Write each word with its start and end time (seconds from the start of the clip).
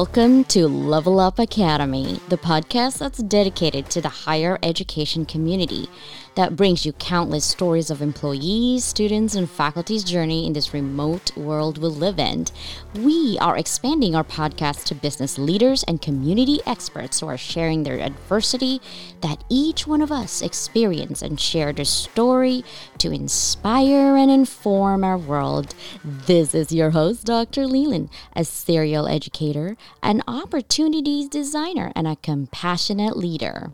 Welcome 0.00 0.44
to 0.44 0.66
Level 0.66 1.20
Up 1.20 1.38
Academy, 1.38 2.20
the 2.30 2.38
podcast 2.38 3.00
that's 3.00 3.18
dedicated 3.18 3.90
to 3.90 4.00
the 4.00 4.08
higher 4.08 4.58
education 4.62 5.26
community 5.26 5.90
that 6.36 6.56
brings 6.56 6.86
you 6.86 6.92
countless 6.94 7.44
stories 7.44 7.90
of 7.90 8.00
employees, 8.00 8.82
students, 8.82 9.34
and 9.34 9.50
faculty's 9.50 10.02
journey 10.02 10.46
in 10.46 10.54
this 10.54 10.72
remote 10.72 11.36
world 11.36 11.76
we 11.76 11.88
live 11.88 12.18
in. 12.18 12.46
We 12.94 13.36
are 13.40 13.58
expanding 13.58 14.14
our 14.14 14.24
podcast 14.24 14.84
to 14.86 14.94
business 14.94 15.38
leaders 15.38 15.82
and 15.82 16.00
community 16.00 16.60
experts 16.66 17.20
who 17.20 17.26
are 17.26 17.36
sharing 17.36 17.82
their 17.82 18.00
adversity 18.00 18.80
that 19.20 19.44
each 19.50 19.86
one 19.86 20.00
of 20.00 20.10
us 20.10 20.40
experience 20.40 21.20
and 21.20 21.38
share 21.38 21.74
their 21.74 21.84
story 21.84 22.64
to 22.98 23.10
inspire 23.10 24.16
and 24.16 24.30
inform 24.30 25.04
our 25.04 25.18
world. 25.18 25.74
This 26.02 26.54
is 26.54 26.72
your 26.72 26.90
host, 26.90 27.26
Dr. 27.26 27.66
Leyland, 27.66 28.08
a 28.34 28.44
serial 28.44 29.06
educator, 29.06 29.76
an 30.02 30.22
opportunities 30.26 31.28
designer, 31.28 31.92
and 31.94 32.06
a 32.06 32.16
compassionate 32.16 33.16
leader. 33.16 33.70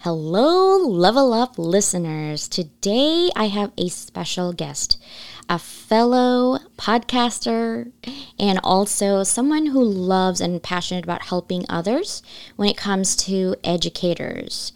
Hello, 0.00 0.76
Level 0.86 1.32
Up 1.32 1.58
listeners. 1.58 2.46
Today 2.46 3.28
I 3.34 3.48
have 3.48 3.72
a 3.76 3.88
special 3.88 4.52
guest, 4.52 5.02
a 5.48 5.58
fellow 5.58 6.60
podcaster, 6.78 7.90
and 8.38 8.60
also 8.62 9.24
someone 9.24 9.66
who 9.66 9.82
loves 9.82 10.40
and 10.40 10.62
passionate 10.62 11.02
about 11.02 11.22
helping 11.22 11.66
others 11.68 12.22
when 12.54 12.68
it 12.68 12.76
comes 12.76 13.16
to 13.16 13.56
educators. 13.64 14.72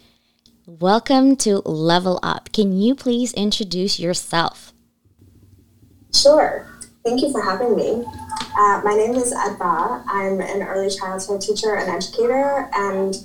Welcome 0.67 1.37
to 1.37 1.57
Level 1.65 2.19
Up. 2.21 2.51
Can 2.53 2.71
you 2.71 2.93
please 2.93 3.33
introduce 3.33 3.99
yourself? 3.99 4.73
Sure. 6.13 6.67
Thank 7.03 7.23
you 7.23 7.31
for 7.31 7.41
having 7.41 7.75
me. 7.75 8.05
Uh, 8.55 8.79
my 8.83 8.93
name 8.95 9.15
is 9.15 9.33
Adva. 9.33 10.03
I'm 10.05 10.39
an 10.39 10.61
early 10.61 10.95
childhood 10.95 11.41
teacher 11.41 11.73
and 11.77 11.89
educator, 11.89 12.69
and 12.75 13.15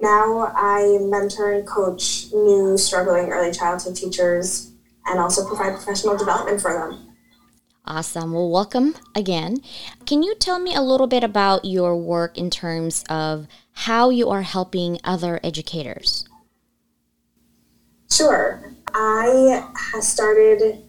now 0.00 0.46
I 0.56 0.96
mentor 1.02 1.52
and 1.52 1.68
coach 1.68 2.28
new 2.32 2.78
struggling 2.78 3.32
early 3.32 3.52
childhood 3.52 3.94
teachers 3.94 4.72
and 5.04 5.20
also 5.20 5.46
provide 5.46 5.74
professional 5.74 6.16
development 6.16 6.62
for 6.62 6.72
them. 6.72 7.14
Awesome. 7.84 8.32
Well, 8.32 8.48
welcome 8.48 8.94
again. 9.14 9.58
Can 10.06 10.22
you 10.22 10.34
tell 10.36 10.58
me 10.58 10.74
a 10.74 10.80
little 10.80 11.06
bit 11.06 11.22
about 11.22 11.66
your 11.66 11.96
work 11.96 12.38
in 12.38 12.48
terms 12.48 13.04
of 13.10 13.46
how 13.72 14.08
you 14.08 14.30
are 14.30 14.42
helping 14.42 14.98
other 15.04 15.38
educators? 15.44 16.27
Sure. 18.10 18.74
I 18.94 19.64
started, 20.00 20.82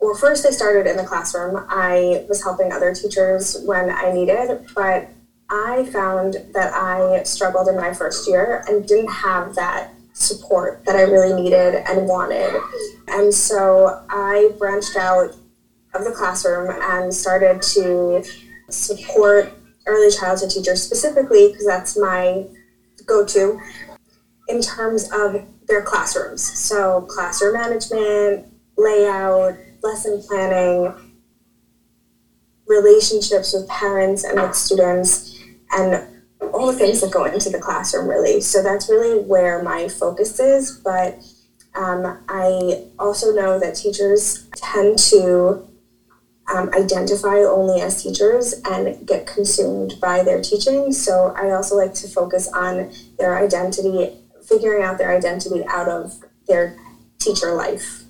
well, 0.00 0.14
first 0.14 0.46
I 0.46 0.50
started 0.50 0.88
in 0.90 0.96
the 0.96 1.04
classroom. 1.04 1.64
I 1.68 2.24
was 2.28 2.42
helping 2.42 2.72
other 2.72 2.94
teachers 2.94 3.62
when 3.64 3.90
I 3.90 4.12
needed, 4.12 4.66
but 4.74 5.08
I 5.50 5.84
found 5.92 6.34
that 6.54 6.72
I 6.72 7.22
struggled 7.24 7.68
in 7.68 7.76
my 7.76 7.92
first 7.92 8.26
year 8.26 8.64
and 8.66 8.86
didn't 8.88 9.12
have 9.12 9.54
that 9.56 9.92
support 10.14 10.84
that 10.86 10.96
I 10.96 11.02
really 11.02 11.40
needed 11.40 11.74
and 11.86 12.08
wanted. 12.08 12.54
And 13.08 13.32
so 13.32 14.04
I 14.08 14.52
branched 14.58 14.96
out 14.96 15.36
of 15.92 16.04
the 16.04 16.12
classroom 16.12 16.74
and 16.82 17.12
started 17.12 17.60
to 17.62 18.24
support 18.70 19.52
early 19.86 20.10
childhood 20.10 20.50
teachers 20.50 20.82
specifically 20.82 21.48
because 21.48 21.66
that's 21.66 21.96
my 21.98 22.46
go 23.06 23.24
to 23.26 23.60
in 24.48 24.62
terms 24.62 25.10
of 25.12 25.44
their 25.68 25.82
classrooms. 25.82 26.42
So, 26.42 27.02
classroom 27.02 27.54
management, 27.54 28.46
layout, 28.76 29.56
lesson 29.82 30.22
planning, 30.26 30.94
relationships 32.66 33.52
with 33.52 33.68
parents 33.68 34.24
and 34.24 34.40
with 34.40 34.54
students 34.54 35.38
and 35.72 36.06
all 36.52 36.66
the 36.66 36.78
things 36.78 37.00
that 37.00 37.10
go 37.10 37.24
into 37.24 37.50
the 37.50 37.58
classroom 37.58 38.08
really 38.08 38.40
so 38.40 38.62
that's 38.62 38.88
really 38.88 39.22
where 39.22 39.62
my 39.62 39.88
focus 39.88 40.38
is 40.40 40.80
but 40.84 41.18
um, 41.74 42.18
i 42.28 42.84
also 42.98 43.34
know 43.34 43.58
that 43.58 43.74
teachers 43.74 44.48
tend 44.56 44.98
to 44.98 45.66
um, 46.54 46.70
identify 46.74 47.36
only 47.38 47.80
as 47.80 48.02
teachers 48.02 48.54
and 48.66 49.06
get 49.06 49.26
consumed 49.26 49.94
by 50.00 50.22
their 50.22 50.40
teaching 50.40 50.92
so 50.92 51.34
i 51.36 51.50
also 51.50 51.76
like 51.76 51.94
to 51.94 52.08
focus 52.08 52.48
on 52.52 52.90
their 53.18 53.36
identity 53.36 54.10
figuring 54.48 54.82
out 54.82 54.98
their 54.98 55.16
identity 55.16 55.64
out 55.66 55.88
of 55.88 56.22
their 56.46 56.76
teacher 57.18 57.54
life. 57.54 58.04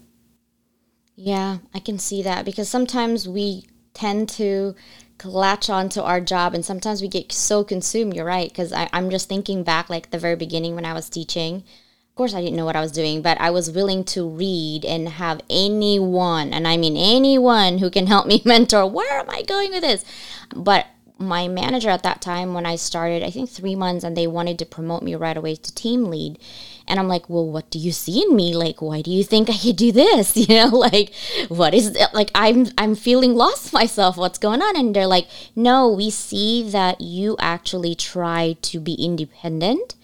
Yeah 1.16 1.58
i 1.72 1.78
can 1.78 1.98
see 1.98 2.22
that 2.22 2.44
because 2.44 2.68
sometimes 2.68 3.28
we 3.28 3.66
tend 3.92 4.28
to 4.28 4.74
latch 5.22 5.70
on 5.70 5.88
to 5.88 6.02
our 6.02 6.20
job 6.20 6.52
and 6.52 6.64
sometimes 6.64 7.00
we 7.00 7.08
get 7.08 7.32
so 7.32 7.64
consumed 7.64 8.14
you're 8.14 8.26
right 8.26 8.50
because 8.50 8.72
i'm 8.74 9.08
just 9.08 9.28
thinking 9.28 9.62
back 9.62 9.88
like 9.88 10.10
the 10.10 10.18
very 10.18 10.36
beginning 10.36 10.74
when 10.74 10.84
i 10.84 10.92
was 10.92 11.08
teaching. 11.08 11.62
Of 12.10 12.16
course 12.16 12.34
i 12.34 12.40
didn't 12.40 12.56
know 12.56 12.64
what 12.64 12.76
i 12.76 12.80
was 12.80 12.92
doing 12.92 13.22
but 13.22 13.40
i 13.40 13.50
was 13.50 13.70
willing 13.70 14.04
to 14.04 14.28
read 14.28 14.84
and 14.84 15.08
have 15.08 15.40
anyone 15.48 16.52
and 16.52 16.66
i 16.66 16.76
mean 16.76 16.96
anyone 16.96 17.78
who 17.78 17.90
can 17.90 18.06
help 18.06 18.26
me 18.26 18.42
mentor 18.44 18.86
where 18.86 19.20
am 19.20 19.30
i 19.30 19.42
going 19.42 19.70
with 19.70 19.82
this? 19.82 20.04
But 20.54 20.86
my 21.18 21.46
manager 21.46 21.90
at 21.90 22.02
that 22.02 22.20
time 22.20 22.54
when 22.54 22.66
I 22.66 22.76
started, 22.76 23.22
I 23.22 23.30
think 23.30 23.48
three 23.48 23.76
months, 23.76 24.04
and 24.04 24.16
they 24.16 24.26
wanted 24.26 24.58
to 24.58 24.66
promote 24.66 25.02
me 25.02 25.14
right 25.14 25.36
away 25.36 25.54
to 25.54 25.74
team 25.74 26.06
lead. 26.06 26.38
And 26.88 26.98
I'm 26.98 27.08
like, 27.08 27.30
well, 27.30 27.46
what 27.46 27.70
do 27.70 27.78
you 27.78 27.92
see 27.92 28.22
in 28.22 28.34
me? 28.34 28.54
Like, 28.54 28.82
why 28.82 29.00
do 29.00 29.10
you 29.10 29.22
think 29.22 29.48
I 29.48 29.56
could 29.56 29.76
do 29.76 29.92
this? 29.92 30.36
You 30.44 30.56
know, 30.56 30.76
like, 30.76 31.14
what 31.48 31.72
is 31.72 31.88
it? 31.88 32.12
Like, 32.12 32.30
I'm 32.34 32.66
I'm 32.76 32.94
feeling 32.94 33.34
lost 33.34 33.72
myself. 33.72 34.16
What's 34.16 34.38
going 34.38 34.60
on? 34.60 34.76
And 34.76 34.94
they're 34.94 35.06
like, 35.06 35.26
no, 35.56 35.88
we 35.88 36.10
see 36.10 36.68
that 36.70 37.00
you 37.00 37.36
actually 37.38 37.94
try 37.94 38.56
to 38.62 38.80
be 38.80 38.94
independent 38.94 39.94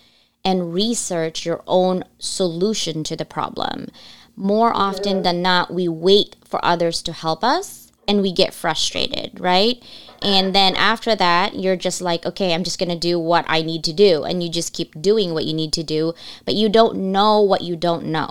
and 0.45 0.73
research 0.73 1.45
your 1.45 1.63
own 1.67 2.05
solution 2.19 3.05
to 3.05 3.17
the 3.17 3.27
problem. 3.27 3.89
More 4.37 4.73
often 4.75 5.23
than 5.23 5.43
not, 5.43 5.75
we 5.75 5.89
wait 5.89 6.37
for 6.45 6.65
others 6.65 7.03
to 7.03 7.13
help 7.13 7.45
us 7.45 7.90
and 8.11 8.23
we 8.23 8.33
get 8.33 8.53
frustrated, 8.53 9.39
right? 9.39 9.81
And 10.21 10.53
then 10.53 10.75
after 10.75 11.15
that, 11.15 11.55
you're 11.55 11.77
just 11.77 12.01
like, 12.01 12.27
okay, 12.27 12.53
I'm 12.53 12.65
just 12.65 12.79
going 12.79 12.89
to 12.89 12.99
do 12.99 13.21
what 13.21 13.45
I 13.47 13.63
need 13.63 13.85
to 13.85 13.93
do. 13.93 14.25
And 14.25 14.43
you 14.43 14.51
just 14.51 14.75
keep 14.75 15.01
doing 15.01 15.33
what 15.33 15.45
you 15.45 15.55
need 15.55 15.73
to 15.75 15.85
do, 15.85 16.13
but 16.45 16.55
you 16.55 16.69
don't 16.69 17.13
know 17.13 17.41
what 17.41 17.63
you 17.63 17.77
don't 17.77 18.07
know. 18.07 18.29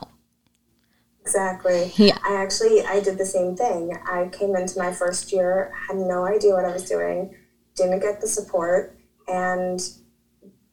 Exactly. 1.22 1.94
Yeah. 1.96 2.18
I 2.28 2.36
actually 2.36 2.84
I 2.84 3.00
did 3.00 3.18
the 3.18 3.26
same 3.26 3.56
thing. 3.56 3.98
I 4.06 4.28
came 4.28 4.54
into 4.56 4.78
my 4.78 4.92
first 4.92 5.32
year, 5.32 5.72
had 5.88 5.96
no 5.96 6.26
idea 6.26 6.54
what 6.54 6.66
I 6.66 6.74
was 6.74 6.90
doing, 6.90 7.34
didn't 7.76 8.02
get 8.02 8.20
the 8.20 8.28
support, 8.28 8.98
and 9.28 9.80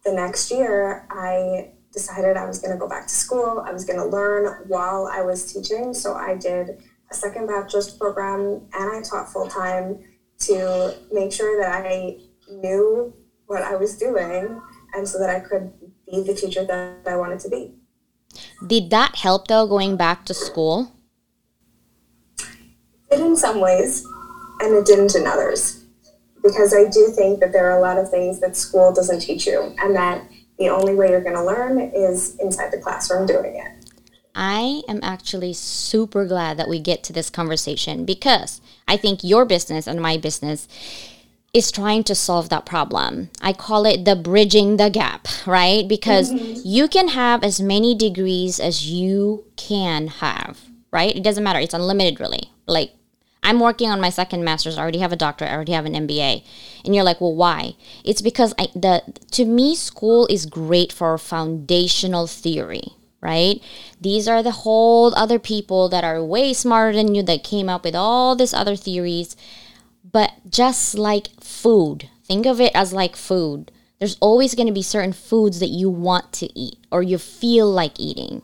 the 0.02 0.12
next 0.12 0.50
year 0.50 1.06
I 1.10 1.72
decided 1.92 2.36
I 2.36 2.46
was 2.46 2.58
going 2.58 2.72
to 2.72 2.78
go 2.78 2.88
back 2.88 3.06
to 3.06 3.14
school. 3.14 3.62
I 3.66 3.72
was 3.72 3.84
going 3.84 3.98
to 3.98 4.06
learn 4.06 4.64
while 4.66 5.08
I 5.12 5.20
was 5.20 5.52
teaching, 5.52 5.92
so 5.92 6.14
I 6.14 6.34
did 6.36 6.82
a 7.10 7.14
second 7.14 7.46
bachelor's 7.46 7.90
program 7.90 8.62
and 8.72 8.92
I 8.92 9.02
taught 9.02 9.32
full 9.32 9.48
time 9.48 10.00
to 10.40 10.94
make 11.12 11.32
sure 11.32 11.60
that 11.60 11.86
I 11.86 12.18
knew 12.50 13.14
what 13.46 13.62
I 13.62 13.76
was 13.76 13.96
doing 13.96 14.60
and 14.94 15.08
so 15.08 15.18
that 15.18 15.30
I 15.30 15.40
could 15.40 15.72
be 16.10 16.22
the 16.22 16.34
teacher 16.34 16.64
that 16.64 17.06
I 17.06 17.16
wanted 17.16 17.40
to 17.40 17.48
be. 17.48 17.74
Did 18.66 18.90
that 18.90 19.16
help 19.16 19.48
though 19.48 19.66
going 19.66 19.96
back 19.96 20.24
to 20.26 20.34
school? 20.34 20.92
It 23.10 23.20
in 23.20 23.36
some 23.36 23.60
ways 23.60 24.04
and 24.60 24.74
it 24.74 24.84
didn't 24.84 25.14
in 25.14 25.26
others. 25.26 25.84
Because 26.42 26.72
I 26.74 26.88
do 26.88 27.08
think 27.08 27.40
that 27.40 27.52
there 27.52 27.70
are 27.70 27.78
a 27.78 27.80
lot 27.80 27.98
of 27.98 28.10
things 28.10 28.40
that 28.40 28.56
school 28.56 28.92
doesn't 28.92 29.20
teach 29.20 29.46
you 29.46 29.74
and 29.78 29.96
that 29.96 30.28
the 30.58 30.68
only 30.68 30.94
way 30.94 31.10
you're 31.10 31.22
going 31.22 31.36
to 31.36 31.44
learn 31.44 31.78
is 31.78 32.36
inside 32.38 32.72
the 32.72 32.78
classroom 32.78 33.26
doing 33.26 33.56
it. 33.56 33.75
I 34.36 34.82
am 34.86 35.00
actually 35.02 35.54
super 35.54 36.26
glad 36.26 36.58
that 36.58 36.68
we 36.68 36.78
get 36.78 37.02
to 37.04 37.12
this 37.12 37.30
conversation 37.30 38.04
because 38.04 38.60
I 38.86 38.98
think 38.98 39.24
your 39.24 39.46
business 39.46 39.86
and 39.86 40.00
my 40.00 40.18
business 40.18 40.68
is 41.54 41.72
trying 41.72 42.04
to 42.04 42.14
solve 42.14 42.50
that 42.50 42.66
problem. 42.66 43.30
I 43.40 43.54
call 43.54 43.86
it 43.86 44.04
the 44.04 44.14
bridging 44.14 44.76
the 44.76 44.90
gap, 44.90 45.26
right? 45.46 45.88
Because 45.88 46.30
mm-hmm. 46.30 46.60
you 46.62 46.86
can 46.86 47.08
have 47.08 47.42
as 47.42 47.62
many 47.62 47.94
degrees 47.94 48.60
as 48.60 48.90
you 48.90 49.44
can 49.56 50.08
have, 50.08 50.60
right? 50.92 51.16
It 51.16 51.22
doesn't 51.22 51.42
matter. 51.42 51.58
It's 51.58 51.72
unlimited, 51.72 52.20
really. 52.20 52.50
Like, 52.66 52.92
I'm 53.42 53.60
working 53.60 53.88
on 53.88 54.02
my 54.02 54.10
second 54.10 54.44
master's. 54.44 54.76
I 54.76 54.82
already 54.82 54.98
have 54.98 55.12
a 55.12 55.16
doctorate. 55.16 55.50
I 55.50 55.54
already 55.54 55.72
have 55.72 55.86
an 55.86 55.94
MBA. 55.94 56.44
And 56.84 56.94
you're 56.94 57.04
like, 57.04 57.22
well, 57.22 57.34
why? 57.34 57.76
It's 58.04 58.20
because 58.20 58.52
I, 58.58 58.68
the 58.74 59.02
to 59.30 59.46
me, 59.46 59.76
school 59.76 60.26
is 60.26 60.44
great 60.44 60.92
for 60.92 61.16
foundational 61.16 62.26
theory, 62.26 62.95
right? 63.20 63.62
These 64.00 64.28
are 64.28 64.42
the 64.42 64.50
whole 64.50 65.14
other 65.14 65.38
people 65.38 65.88
that 65.88 66.04
are 66.04 66.24
way 66.24 66.52
smarter 66.52 66.96
than 66.96 67.14
you 67.14 67.22
that 67.24 67.44
came 67.44 67.68
up 67.68 67.84
with 67.84 67.94
all 67.94 68.36
these 68.36 68.54
other 68.54 68.76
theories. 68.76 69.36
But 70.10 70.32
just 70.48 70.96
like 70.96 71.28
food, 71.40 72.08
think 72.24 72.46
of 72.46 72.60
it 72.60 72.72
as 72.74 72.92
like 72.92 73.16
food. 73.16 73.72
There's 73.98 74.18
always 74.20 74.54
going 74.54 74.66
to 74.66 74.72
be 74.72 74.82
certain 74.82 75.12
foods 75.12 75.60
that 75.60 75.68
you 75.68 75.88
want 75.88 76.32
to 76.34 76.58
eat 76.58 76.78
or 76.92 77.02
you 77.02 77.18
feel 77.18 77.70
like 77.70 77.98
eating. 77.98 78.42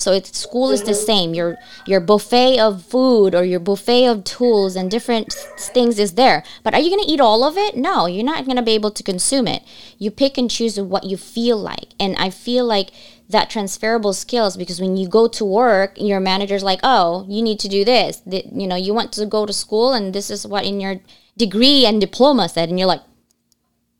So 0.00 0.12
it's 0.12 0.38
school 0.38 0.70
is 0.70 0.84
the 0.84 0.94
same. 0.94 1.34
Your 1.34 1.58
your 1.86 2.00
buffet 2.00 2.58
of 2.58 2.82
food 2.82 3.34
or 3.34 3.44
your 3.44 3.60
buffet 3.60 4.06
of 4.06 4.24
tools 4.24 4.74
and 4.74 4.90
different 4.90 5.32
things 5.58 5.98
is 5.98 6.12
there. 6.12 6.42
But 6.62 6.72
are 6.72 6.80
you 6.80 6.88
going 6.88 7.04
to 7.04 7.10
eat 7.10 7.20
all 7.20 7.44
of 7.44 7.58
it? 7.58 7.76
No, 7.76 8.06
you're 8.06 8.24
not 8.24 8.46
going 8.46 8.56
to 8.56 8.62
be 8.62 8.72
able 8.72 8.90
to 8.92 9.02
consume 9.02 9.46
it. 9.46 9.62
You 9.98 10.10
pick 10.10 10.38
and 10.38 10.50
choose 10.50 10.80
what 10.80 11.04
you 11.04 11.18
feel 11.18 11.58
like. 11.58 11.90
And 12.00 12.16
I 12.16 12.30
feel 12.30 12.64
like 12.64 12.92
that 13.28 13.50
transferable 13.50 14.14
skills 14.14 14.56
because 14.56 14.80
when 14.80 14.96
you 14.96 15.06
go 15.06 15.28
to 15.28 15.44
work, 15.44 15.92
your 15.96 16.18
manager's 16.18 16.64
like, 16.64 16.80
"Oh, 16.82 17.26
you 17.28 17.42
need 17.42 17.60
to 17.60 17.68
do 17.68 17.84
this." 17.84 18.22
You 18.26 18.66
know, 18.66 18.76
you 18.76 18.94
want 18.94 19.12
to 19.12 19.26
go 19.26 19.44
to 19.44 19.52
school 19.52 19.92
and 19.92 20.14
this 20.14 20.30
is 20.30 20.46
what 20.46 20.64
in 20.64 20.80
your 20.80 21.00
degree 21.36 21.84
and 21.84 22.00
diploma 22.00 22.48
said 22.48 22.70
and 22.70 22.78
you're 22.78 22.88
like, 22.88 23.04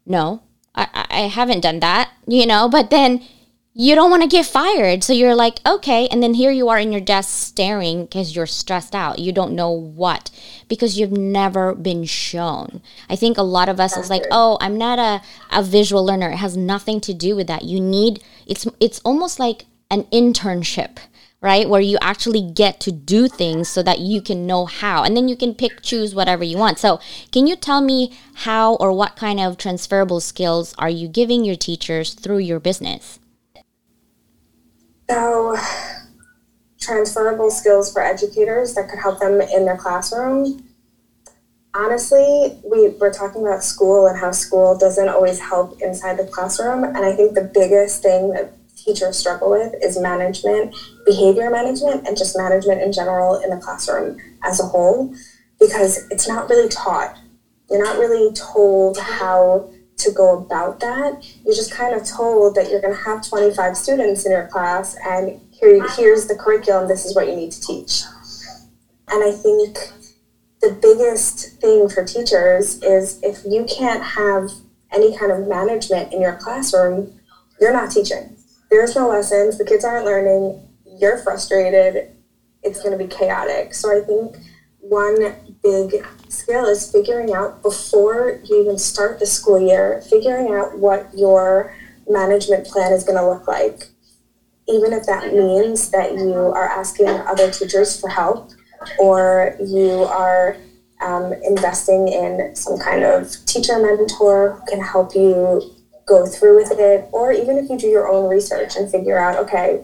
"No, 0.06 0.40
I 0.74 1.06
I 1.10 1.20
haven't 1.28 1.60
done 1.60 1.80
that." 1.80 2.08
You 2.30 2.46
know, 2.46 2.68
but 2.68 2.90
then 2.90 3.22
you 3.72 3.94
don't 3.94 4.10
want 4.10 4.22
to 4.22 4.28
get 4.28 4.46
fired. 4.46 5.04
So 5.04 5.12
you're 5.12 5.34
like, 5.34 5.60
okay. 5.64 6.08
And 6.08 6.22
then 6.22 6.34
here 6.34 6.50
you 6.50 6.68
are 6.68 6.78
in 6.78 6.90
your 6.90 7.00
desk 7.00 7.46
staring 7.46 8.04
because 8.04 8.34
you're 8.34 8.46
stressed 8.46 8.94
out. 8.94 9.20
You 9.20 9.32
don't 9.32 9.54
know 9.54 9.70
what 9.70 10.30
because 10.68 10.98
you've 10.98 11.12
never 11.12 11.74
been 11.74 12.04
shown. 12.04 12.82
I 13.08 13.14
think 13.14 13.38
a 13.38 13.42
lot 13.42 13.68
of 13.68 13.78
us 13.78 13.96
is 13.96 14.10
like, 14.10 14.24
oh, 14.30 14.58
I'm 14.60 14.76
not 14.76 14.98
a, 14.98 15.22
a 15.52 15.62
visual 15.62 16.04
learner. 16.04 16.30
It 16.30 16.38
has 16.38 16.56
nothing 16.56 17.00
to 17.02 17.14
do 17.14 17.36
with 17.36 17.46
that. 17.46 17.64
You 17.64 17.80
need, 17.80 18.24
it's, 18.46 18.66
it's 18.80 19.00
almost 19.04 19.38
like 19.38 19.66
an 19.90 20.04
internship 20.04 20.98
right? 21.42 21.70
Where 21.70 21.80
you 21.80 21.96
actually 22.02 22.42
get 22.42 22.80
to 22.80 22.92
do 22.92 23.26
things 23.26 23.66
so 23.66 23.82
that 23.82 23.98
you 23.98 24.20
can 24.20 24.46
know 24.46 24.66
how. 24.66 25.04
And 25.04 25.16
then 25.16 25.26
you 25.26 25.36
can 25.36 25.54
pick, 25.54 25.80
choose 25.80 26.14
whatever 26.14 26.44
you 26.44 26.58
want. 26.58 26.78
So, 26.78 27.00
can 27.32 27.46
you 27.46 27.56
tell 27.56 27.80
me 27.80 28.12
how 28.34 28.74
or 28.74 28.92
what 28.92 29.16
kind 29.16 29.40
of 29.40 29.56
transferable 29.56 30.20
skills 30.20 30.74
are 30.76 30.90
you 30.90 31.08
giving 31.08 31.42
your 31.42 31.56
teachers 31.56 32.12
through 32.12 32.40
your 32.40 32.60
business? 32.60 33.19
So, 35.10 35.56
transferable 36.78 37.50
skills 37.50 37.92
for 37.92 38.00
educators 38.00 38.74
that 38.74 38.88
could 38.88 39.00
help 39.00 39.18
them 39.18 39.40
in 39.40 39.64
their 39.64 39.76
classroom. 39.76 40.64
Honestly, 41.74 42.56
we, 42.64 42.90
we're 42.90 43.12
talking 43.12 43.40
about 43.44 43.64
school 43.64 44.06
and 44.06 44.16
how 44.16 44.30
school 44.30 44.78
doesn't 44.78 45.08
always 45.08 45.40
help 45.40 45.82
inside 45.82 46.16
the 46.16 46.26
classroom. 46.26 46.84
And 46.84 46.98
I 46.98 47.12
think 47.16 47.34
the 47.34 47.50
biggest 47.52 48.04
thing 48.04 48.30
that 48.34 48.52
teachers 48.76 49.18
struggle 49.18 49.50
with 49.50 49.74
is 49.82 49.98
management, 49.98 50.76
behavior 51.04 51.50
management, 51.50 52.06
and 52.06 52.16
just 52.16 52.38
management 52.38 52.80
in 52.80 52.92
general 52.92 53.42
in 53.42 53.50
the 53.50 53.56
classroom 53.56 54.16
as 54.44 54.60
a 54.60 54.64
whole, 54.64 55.12
because 55.58 56.08
it's 56.12 56.28
not 56.28 56.48
really 56.48 56.68
taught. 56.68 57.18
You're 57.68 57.82
not 57.82 57.98
really 57.98 58.32
told 58.34 58.96
how 58.96 59.72
to 60.00 60.12
go 60.12 60.38
about 60.38 60.80
that. 60.80 61.24
You're 61.44 61.54
just 61.54 61.72
kind 61.72 61.94
of 61.94 62.06
told 62.06 62.54
that 62.54 62.70
you're 62.70 62.80
going 62.80 62.94
to 62.94 63.02
have 63.02 63.26
25 63.26 63.76
students 63.76 64.24
in 64.24 64.32
your 64.32 64.46
class 64.48 64.96
and 65.06 65.40
here, 65.52 65.86
here's 65.96 66.26
the 66.26 66.34
curriculum, 66.34 66.88
this 66.88 67.04
is 67.04 67.14
what 67.14 67.26
you 67.28 67.36
need 67.36 67.52
to 67.52 67.60
teach. 67.60 68.02
And 69.08 69.22
I 69.24 69.32
think 69.32 69.76
the 70.60 70.72
biggest 70.80 71.60
thing 71.60 71.88
for 71.88 72.04
teachers 72.04 72.82
is 72.82 73.20
if 73.22 73.44
you 73.44 73.64
can't 73.64 74.02
have 74.02 74.50
any 74.92 75.16
kind 75.16 75.32
of 75.32 75.46
management 75.46 76.12
in 76.12 76.20
your 76.20 76.36
classroom, 76.36 77.18
you're 77.60 77.72
not 77.72 77.90
teaching. 77.90 78.36
There's 78.70 78.94
no 78.94 79.08
lessons, 79.08 79.58
the 79.58 79.64
kids 79.64 79.84
aren't 79.84 80.04
learning, 80.04 80.66
you're 80.98 81.18
frustrated, 81.18 82.10
it's 82.62 82.82
going 82.82 82.96
to 82.96 83.02
be 83.02 83.08
chaotic. 83.08 83.74
So 83.74 83.90
I 83.90 84.04
think 84.04 84.36
one 84.78 85.49
big 85.62 86.06
skill 86.28 86.66
is 86.66 86.90
figuring 86.90 87.32
out 87.32 87.62
before 87.62 88.40
you 88.44 88.62
even 88.62 88.78
start 88.78 89.18
the 89.18 89.26
school 89.26 89.60
year, 89.60 90.02
figuring 90.08 90.54
out 90.54 90.78
what 90.78 91.08
your 91.14 91.74
management 92.08 92.66
plan 92.66 92.92
is 92.92 93.04
going 93.04 93.18
to 93.18 93.28
look 93.28 93.46
like. 93.46 93.88
Even 94.68 94.92
if 94.92 95.04
that 95.06 95.32
means 95.32 95.90
that 95.90 96.12
you 96.12 96.34
are 96.34 96.66
asking 96.66 97.08
other 97.08 97.50
teachers 97.50 98.00
for 98.00 98.08
help 98.08 98.50
or 98.98 99.56
you 99.60 100.04
are 100.04 100.56
um, 101.00 101.32
investing 101.44 102.08
in 102.08 102.54
some 102.54 102.78
kind 102.78 103.02
of 103.02 103.34
teacher 103.46 103.78
mentor 103.78 104.52
who 104.52 104.66
can 104.66 104.80
help 104.80 105.14
you 105.14 105.62
go 106.06 106.26
through 106.26 106.56
with 106.56 106.72
it, 106.72 107.08
or 107.12 107.32
even 107.32 107.56
if 107.56 107.70
you 107.70 107.78
do 107.78 107.86
your 107.86 108.08
own 108.08 108.28
research 108.28 108.76
and 108.76 108.90
figure 108.90 109.18
out, 109.18 109.36
okay, 109.36 109.82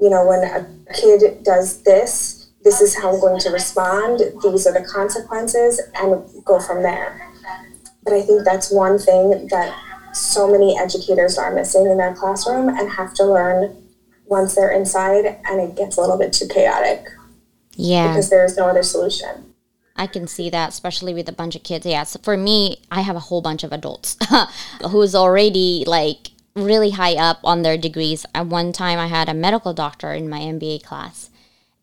you 0.00 0.10
know, 0.10 0.26
when 0.26 0.44
a 0.44 0.66
kid 0.94 1.42
does 1.42 1.82
this, 1.82 2.33
this 2.64 2.80
is 2.80 2.96
how 2.96 3.12
I'm 3.12 3.20
going 3.20 3.38
to 3.40 3.50
respond, 3.50 4.20
these 4.42 4.66
are 4.66 4.72
the 4.72 4.86
consequences, 4.90 5.80
and 5.94 6.24
go 6.44 6.58
from 6.58 6.82
there. 6.82 7.30
But 8.02 8.14
I 8.14 8.22
think 8.22 8.44
that's 8.44 8.70
one 8.70 8.98
thing 8.98 9.48
that 9.48 9.74
so 10.12 10.50
many 10.50 10.78
educators 10.78 11.38
are 11.38 11.54
missing 11.54 11.86
in 11.86 11.98
their 11.98 12.14
classroom 12.14 12.68
and 12.68 12.90
have 12.90 13.14
to 13.14 13.24
learn 13.24 13.76
once 14.26 14.54
they're 14.54 14.72
inside, 14.72 15.26
and 15.44 15.60
it 15.60 15.76
gets 15.76 15.96
a 15.96 16.00
little 16.00 16.18
bit 16.18 16.32
too 16.32 16.48
chaotic. 16.48 17.06
Yeah. 17.76 18.08
Because 18.08 18.30
there 18.30 18.44
is 18.44 18.56
no 18.56 18.66
other 18.66 18.82
solution. 18.82 19.54
I 19.96 20.06
can 20.06 20.26
see 20.26 20.50
that, 20.50 20.70
especially 20.70 21.14
with 21.14 21.28
a 21.28 21.32
bunch 21.32 21.54
of 21.54 21.62
kids. 21.62 21.86
Yeah, 21.86 22.02
so 22.04 22.18
for 22.22 22.36
me, 22.36 22.78
I 22.90 23.02
have 23.02 23.16
a 23.16 23.20
whole 23.20 23.42
bunch 23.42 23.62
of 23.62 23.72
adults 23.72 24.16
who's 24.90 25.14
already 25.14 25.84
like 25.86 26.30
really 26.56 26.90
high 26.90 27.14
up 27.14 27.38
on 27.44 27.62
their 27.62 27.76
degrees. 27.76 28.26
At 28.34 28.46
one 28.46 28.72
time, 28.72 28.98
I 28.98 29.06
had 29.06 29.28
a 29.28 29.34
medical 29.34 29.72
doctor 29.72 30.12
in 30.12 30.28
my 30.28 30.40
MBA 30.40 30.82
class, 30.82 31.30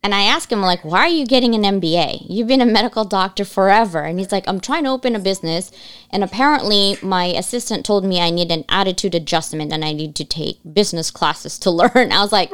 and 0.04 0.16
I 0.16 0.24
asked 0.24 0.52
him, 0.52 0.62
like, 0.62 0.84
why 0.84 1.02
are 1.02 1.08
you 1.10 1.28
getting 1.28 1.54
an 1.54 1.80
MBA? 1.80 2.26
You've 2.28 2.48
been 2.48 2.62
a 2.62 2.66
medical 2.66 3.06
doctor 3.06 3.46
forever. 3.46 4.02
And 4.02 4.18
he's 4.18 4.32
like, 4.32 4.48
I'm 4.48 4.60
trying 4.60 4.86
to 4.86 4.90
open 4.90 5.16
a 5.16 5.20
business. 5.20 5.72
And 6.10 6.24
apparently, 6.24 6.98
my 7.04 7.26
assistant 7.26 7.86
told 7.86 8.04
me 8.04 8.20
I 8.20 8.32
need 8.32 8.52
an 8.52 8.66
attitude 8.68 9.14
adjustment 9.14 9.72
and 9.72 9.86
I 9.86 9.94
need 9.94 10.16
to 10.16 10.26
take 10.26 10.58
business 10.74 11.12
classes 11.12 11.60
to 11.60 11.70
learn. 11.70 12.12
I 12.12 12.22
was 12.22 12.32
like, 12.32 12.52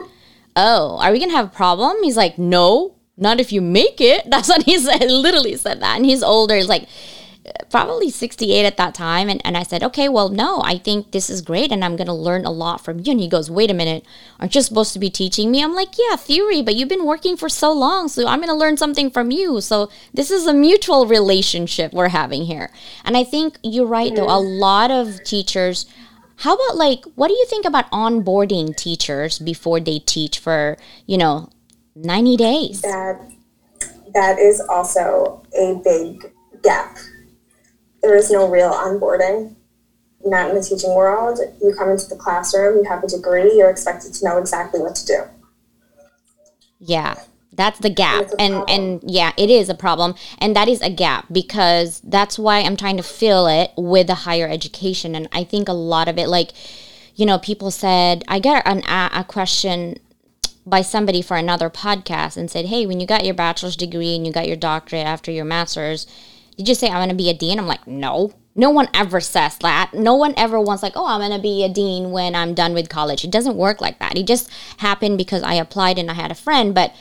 oh, 0.57 0.97
are 0.99 1.11
we 1.11 1.19
going 1.19 1.29
to 1.29 1.37
have 1.37 1.47
a 1.47 1.55
problem? 1.55 1.95
He's 2.03 2.17
like, 2.17 2.37
no, 2.37 2.95
not 3.15 3.39
if 3.39 3.53
you 3.53 3.61
make 3.61 4.01
it. 4.01 4.23
That's 4.29 4.49
what 4.49 4.63
he 4.63 4.77
said, 4.77 5.09
literally 5.09 5.55
said 5.55 5.81
that. 5.81 5.95
And 5.95 6.05
he's 6.05 6.23
older. 6.23 6.55
He's 6.55 6.67
like, 6.67 6.89
probably 7.69 8.09
68 8.09 8.65
at 8.65 8.77
that 8.77 8.93
time. 8.93 9.29
And, 9.29 9.41
and 9.45 9.57
I 9.57 9.63
said, 9.63 9.83
okay, 9.83 10.09
well, 10.09 10.29
no, 10.29 10.61
I 10.61 10.77
think 10.77 11.11
this 11.11 11.29
is 11.29 11.41
great 11.41 11.71
and 11.71 11.83
I'm 11.83 11.95
going 11.95 12.07
to 12.07 12.13
learn 12.13 12.45
a 12.45 12.51
lot 12.51 12.83
from 12.83 12.99
you. 12.99 13.11
And 13.11 13.19
he 13.19 13.27
goes, 13.27 13.51
wait 13.51 13.71
a 13.71 13.73
minute, 13.73 14.05
aren't 14.39 14.55
you 14.55 14.61
supposed 14.61 14.93
to 14.93 14.99
be 14.99 15.09
teaching 15.09 15.51
me? 15.51 15.63
I'm 15.63 15.75
like, 15.75 15.95
yeah, 15.97 16.15
theory, 16.15 16.61
but 16.61 16.75
you've 16.75 16.89
been 16.89 17.05
working 17.05 17.37
for 17.37 17.49
so 17.49 17.71
long. 17.71 18.07
So 18.07 18.27
I'm 18.27 18.39
going 18.39 18.49
to 18.49 18.55
learn 18.55 18.77
something 18.77 19.09
from 19.09 19.31
you. 19.31 19.61
So 19.61 19.89
this 20.13 20.31
is 20.31 20.47
a 20.47 20.53
mutual 20.53 21.07
relationship 21.07 21.93
we're 21.93 22.09
having 22.09 22.43
here. 22.43 22.71
And 23.03 23.17
I 23.17 23.23
think 23.23 23.57
you're 23.63 23.87
right, 23.87 24.15
though. 24.15 24.27
A 24.27 24.41
mm. 24.41 24.59
lot 24.59 24.91
of 24.91 25.23
teachers, 25.23 25.85
how 26.37 26.55
about 26.55 26.77
like, 26.77 27.03
what 27.15 27.27
do 27.27 27.33
you 27.33 27.45
think 27.49 27.65
about 27.65 27.89
onboarding 27.91 28.75
teachers 28.75 29.39
before 29.39 29.79
they 29.79 29.99
teach 29.99 30.39
for, 30.39 30.77
you 31.05 31.17
know, 31.17 31.49
90 31.95 32.37
days? 32.37 32.81
That, 32.81 33.31
that 34.13 34.39
is 34.39 34.61
also 34.61 35.43
a 35.57 35.81
big 35.83 36.31
gap 36.63 36.97
there 38.07 38.15
is 38.15 38.31
no 38.31 38.49
real 38.49 38.71
onboarding. 38.71 39.55
Not 40.25 40.49
in 40.49 40.55
the 40.55 40.63
teaching 40.63 40.95
world. 40.95 41.39
You 41.61 41.73
come 41.77 41.89
into 41.89 42.07
the 42.07 42.15
classroom, 42.15 42.77
you 42.77 42.89
have 42.89 43.03
a 43.03 43.07
degree, 43.07 43.55
you're 43.55 43.69
expected 43.69 44.13
to 44.13 44.25
know 44.25 44.37
exactly 44.37 44.79
what 44.79 44.95
to 44.95 45.05
do. 45.05 45.23
Yeah, 46.79 47.15
that's 47.53 47.79
the 47.79 47.89
gap. 47.89 48.27
And 48.39 48.63
and 48.67 49.01
yeah, 49.05 49.31
it 49.37 49.49
is 49.49 49.69
a 49.69 49.75
problem. 49.75 50.15
And 50.39 50.55
that 50.55 50.67
is 50.67 50.81
a 50.81 50.89
gap 50.89 51.27
because 51.31 52.01
that's 52.01 52.39
why 52.39 52.59
I'm 52.59 52.77
trying 52.77 52.97
to 52.97 53.03
fill 53.03 53.47
it 53.47 53.71
with 53.77 54.07
the 54.07 54.15
higher 54.15 54.47
education. 54.47 55.15
And 55.15 55.27
I 55.31 55.43
think 55.43 55.69
a 55.69 55.73
lot 55.73 56.07
of 56.07 56.17
it, 56.17 56.27
like, 56.27 56.51
you 57.15 57.25
know, 57.25 57.37
people 57.37 57.71
said, 57.71 58.23
I 58.27 58.39
got 58.39 58.63
an, 58.65 58.83
a, 58.87 59.09
a 59.19 59.23
question 59.23 59.97
by 60.65 60.81
somebody 60.81 61.21
for 61.21 61.37
another 61.37 61.69
podcast 61.69 62.37
and 62.37 62.51
said, 62.51 62.65
hey, 62.65 62.85
when 62.85 62.99
you 62.99 63.07
got 63.07 63.25
your 63.25 63.35
bachelor's 63.35 63.77
degree 63.77 64.15
and 64.15 64.25
you 64.25 64.33
got 64.33 64.47
your 64.47 64.57
doctorate 64.57 65.05
after 65.05 65.31
your 65.31 65.45
master's, 65.45 66.05
did 66.57 66.65
just 66.65 66.79
say 66.79 66.89
I'm 66.89 67.07
to 67.07 67.15
be 67.15 67.29
a 67.29 67.33
dean? 67.33 67.59
I'm 67.59 67.67
like, 67.67 67.87
no. 67.87 68.33
No 68.55 68.71
one 68.71 68.89
ever 68.93 69.21
says 69.21 69.57
that. 69.59 69.91
No 69.93 70.15
one 70.15 70.33
ever 70.35 70.59
wants 70.59 70.81
like, 70.81 70.93
oh, 70.95 71.05
I'm 71.05 71.31
to 71.31 71.39
be 71.39 71.63
a 71.63 71.69
dean 71.69 72.11
when 72.11 72.33
I'm 72.33 72.55
done 72.55 72.73
with 72.73 72.89
college. 72.89 73.23
It 73.23 73.29
doesn't 73.29 73.55
work 73.55 73.79
like 73.79 73.99
that. 73.99 74.17
It 74.17 74.25
just 74.25 74.49
happened 74.77 75.19
because 75.19 75.43
I 75.43 75.53
applied 75.53 75.99
and 75.99 76.09
I 76.09 76.15
had 76.15 76.31
a 76.31 76.35
friend, 76.35 76.73
but 76.73 76.95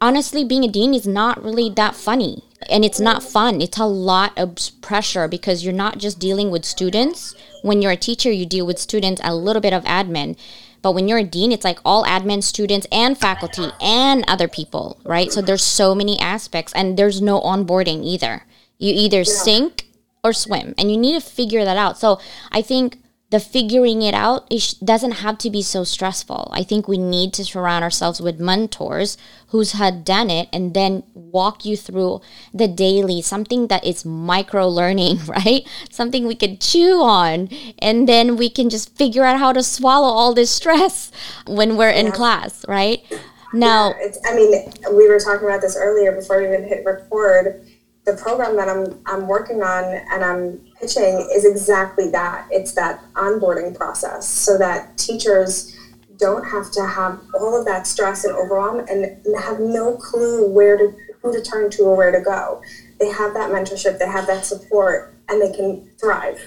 honestly, 0.00 0.44
being 0.44 0.64
a 0.64 0.68
dean 0.68 0.94
is 0.94 1.06
not 1.06 1.42
really 1.42 1.68
that 1.70 1.94
funny 1.94 2.42
and 2.70 2.86
it's 2.86 3.00
not 3.00 3.22
fun. 3.22 3.60
It's 3.60 3.78
a 3.78 3.84
lot 3.84 4.32
of 4.38 4.56
pressure 4.80 5.28
because 5.28 5.62
you're 5.62 5.74
not 5.74 5.98
just 5.98 6.18
dealing 6.18 6.50
with 6.50 6.64
students. 6.64 7.34
When 7.62 7.82
you're 7.82 7.92
a 7.92 7.96
teacher, 7.96 8.32
you 8.32 8.46
deal 8.46 8.66
with 8.66 8.78
students, 8.78 9.20
a 9.22 9.34
little 9.34 9.60
bit 9.60 9.74
of 9.74 9.84
admin. 9.84 10.38
But 10.80 10.92
when 10.92 11.08
you're 11.08 11.18
a 11.18 11.24
dean, 11.24 11.52
it's 11.52 11.64
like 11.64 11.80
all 11.84 12.04
admin 12.04 12.42
students 12.42 12.86
and 12.92 13.18
faculty 13.18 13.68
and 13.80 14.24
other 14.28 14.48
people, 14.48 15.00
right? 15.04 15.32
So 15.32 15.42
there's 15.42 15.64
so 15.64 15.94
many 15.94 16.18
aspects 16.20 16.72
and 16.72 16.96
there's 16.96 17.20
no 17.20 17.40
onboarding 17.40 18.04
either. 18.04 18.44
You 18.78 18.92
either 18.94 19.18
yeah. 19.18 19.24
sink 19.24 19.88
or 20.22 20.32
swim, 20.32 20.74
and 20.78 20.90
you 20.90 20.96
need 20.96 21.20
to 21.20 21.26
figure 21.26 21.64
that 21.64 21.76
out. 21.76 21.98
So 21.98 22.20
I 22.50 22.62
think 22.62 22.98
the 23.30 23.38
figuring 23.38 24.00
it 24.00 24.14
out 24.14 24.46
it 24.50 24.74
doesn't 24.82 25.20
have 25.20 25.36
to 25.38 25.50
be 25.50 25.60
so 25.60 25.84
stressful. 25.84 26.50
I 26.52 26.62
think 26.62 26.88
we 26.88 26.96
need 26.96 27.34
to 27.34 27.44
surround 27.44 27.84
ourselves 27.84 28.20
with 28.20 28.40
mentors 28.40 29.18
who's 29.48 29.72
had 29.72 30.04
done 30.04 30.30
it 30.30 30.48
and 30.52 30.72
then 30.72 31.02
walk 31.12 31.64
you 31.64 31.76
through 31.76 32.22
the 32.54 32.68
daily, 32.68 33.20
something 33.20 33.66
that 33.66 33.84
is 33.84 34.04
micro 34.04 34.66
learning, 34.66 35.18
right? 35.26 35.66
Something 35.90 36.26
we 36.26 36.34
could 36.34 36.60
chew 36.60 37.02
on 37.02 37.48
and 37.80 38.08
then 38.08 38.36
we 38.36 38.48
can 38.48 38.70
just 38.70 38.96
figure 38.96 39.24
out 39.24 39.38
how 39.38 39.52
to 39.52 39.62
swallow 39.62 40.08
all 40.08 40.32
this 40.32 40.50
stress 40.50 41.12
when 41.46 41.76
we're 41.76 41.90
in 41.90 42.12
class, 42.12 42.64
right? 42.66 43.04
Now, 43.52 43.94
yeah, 44.00 44.12
I 44.26 44.34
mean, 44.34 44.72
we 44.94 45.08
were 45.08 45.18
talking 45.18 45.46
about 45.46 45.60
this 45.60 45.76
earlier 45.76 46.12
before 46.12 46.38
we 46.38 46.48
even 46.48 46.64
hit 46.64 46.84
record. 46.84 47.66
The 48.08 48.16
program 48.16 48.56
that 48.56 48.70
I'm 48.70 49.00
I'm 49.04 49.28
working 49.28 49.62
on 49.62 49.84
and 50.10 50.24
I'm 50.24 50.58
pitching 50.80 51.28
is 51.34 51.44
exactly 51.44 52.10
that. 52.10 52.48
It's 52.50 52.72
that 52.72 53.04
onboarding 53.12 53.76
process 53.76 54.26
so 54.26 54.56
that 54.56 54.96
teachers 54.96 55.76
don't 56.16 56.44
have 56.44 56.70
to 56.72 56.86
have 56.86 57.20
all 57.34 57.58
of 57.58 57.66
that 57.66 57.86
stress 57.86 58.24
and 58.24 58.34
overwhelm 58.34 58.80
and 58.88 59.20
have 59.38 59.60
no 59.60 59.96
clue 59.96 60.48
where 60.48 60.78
to 60.78 60.94
who 61.20 61.32
to 61.32 61.42
turn 61.42 61.70
to 61.72 61.82
or 61.82 61.96
where 61.96 62.10
to 62.10 62.20
go. 62.20 62.62
They 62.98 63.10
have 63.10 63.34
that 63.34 63.50
mentorship, 63.50 63.98
they 63.98 64.06
have 64.06 64.26
that 64.26 64.46
support, 64.46 65.14
and 65.28 65.42
they 65.42 65.54
can 65.54 65.90
thrive. 66.00 66.40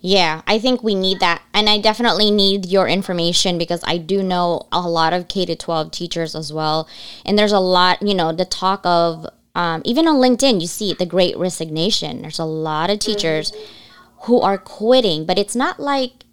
Yeah, 0.00 0.42
I 0.46 0.58
think 0.58 0.82
we 0.82 0.94
need 0.94 1.20
that. 1.20 1.42
And 1.52 1.68
I 1.68 1.78
definitely 1.78 2.30
need 2.30 2.66
your 2.66 2.88
information 2.88 3.58
because 3.58 3.82
I 3.84 3.98
do 3.98 4.22
know 4.22 4.68
a 4.70 4.80
lot 4.80 5.12
of 5.12 5.28
K 5.28 5.44
to 5.46 5.56
12 5.56 5.90
teachers 5.90 6.34
as 6.34 6.52
well. 6.52 6.88
And 7.24 7.38
there's 7.38 7.52
a 7.52 7.60
lot, 7.60 8.02
you 8.02 8.14
know, 8.14 8.32
the 8.32 8.44
talk 8.44 8.84
of, 8.84 9.26
um, 9.54 9.82
even 9.84 10.08
on 10.08 10.16
LinkedIn, 10.16 10.60
you 10.60 10.66
see 10.66 10.94
the 10.94 11.06
great 11.06 11.36
resignation. 11.36 12.22
There's 12.22 12.38
a 12.38 12.44
lot 12.44 12.90
of 12.90 12.98
teachers 12.98 13.50
mm-hmm. 13.52 14.24
who 14.24 14.40
are 14.40 14.58
quitting, 14.58 15.26
but 15.26 15.38
it's 15.38 15.56
not 15.56 15.78
like 15.78 16.24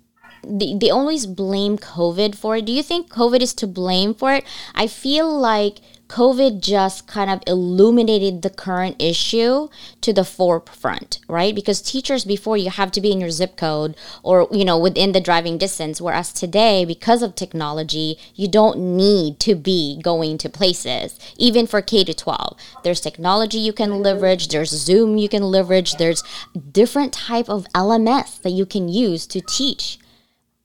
they, 0.48 0.76
they 0.76 0.90
always 0.90 1.26
blame 1.26 1.78
COVID 1.78 2.36
for 2.36 2.58
it. 2.58 2.66
Do 2.66 2.72
you 2.72 2.84
think 2.84 3.10
COVID 3.10 3.42
is 3.42 3.54
to 3.56 3.68
blame 3.68 4.14
for 4.14 4.34
it? 4.34 4.46
I 4.74 4.88
feel 4.88 5.30
like 5.38 5.80
COVID 6.10 6.60
just 6.60 7.08
kind 7.08 7.30
of 7.30 7.42
illuminated 7.46 8.42
the 8.42 8.50
current 8.50 8.96
issue 9.00 9.70
to 10.02 10.12
the 10.12 10.26
forefront, 10.26 11.20
right? 11.28 11.54
Because 11.54 11.82
teachers 11.82 12.26
before 12.26 12.58
you 12.58 12.72
have 12.72 12.92
to 12.94 13.00
be 13.00 13.12
in 13.12 13.22
your 13.22 13.30
zip 13.30 13.56
code 13.56 13.96
or, 14.24 14.48
you 14.52 14.66
know, 14.66 14.78
within 14.78 15.12
the 15.12 15.22
driving 15.22 15.60
distance, 15.60 16.02
whereas 16.02 16.34
today, 16.34 16.84
because 16.84 17.22
of 17.22 17.36
technology, 17.36 18.18
you 18.34 18.48
don't 18.48 18.80
need 18.80 19.40
to 19.40 19.54
be 19.54 20.02
going 20.02 20.40
to 20.40 20.50
places, 20.50 21.20
even 21.38 21.68
for 21.68 21.82
K 21.82 22.04
to 22.04 22.14
12. 22.14 22.58
There's 22.84 23.02
technology 23.02 23.60
you 23.60 23.72
can 23.72 24.02
leverage, 24.02 24.48
there's 24.48 24.72
Zoom 24.72 25.18
you 25.18 25.30
can 25.30 25.44
leverage, 25.44 25.98
there's 25.98 26.24
different 26.72 27.14
type 27.14 27.48
of 27.48 27.68
LMS 27.76 28.42
that 28.42 28.52
you 28.52 28.66
can 28.66 28.90
use 28.90 29.28
to 29.28 29.42
teach 29.42 30.00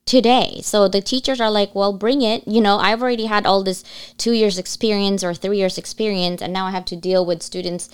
today. 0.05 0.59
So 0.61 0.87
the 0.87 1.01
teachers 1.01 1.41
are 1.41 1.49
like, 1.49 1.73
well, 1.73 1.91
bring 1.91 2.21
it. 2.21 2.47
You 2.47 2.61
know, 2.61 2.77
I've 2.77 3.01
already 3.01 3.25
had 3.25 3.45
all 3.45 3.63
this 3.63 3.83
two 4.17 4.33
years 4.33 4.57
experience 4.57 5.23
or 5.23 5.33
three 5.33 5.57
years 5.57 5.77
experience, 5.77 6.41
and 6.41 6.53
now 6.53 6.67
I 6.67 6.71
have 6.71 6.85
to 6.85 6.95
deal 6.95 7.25
with 7.25 7.41
students. 7.41 7.89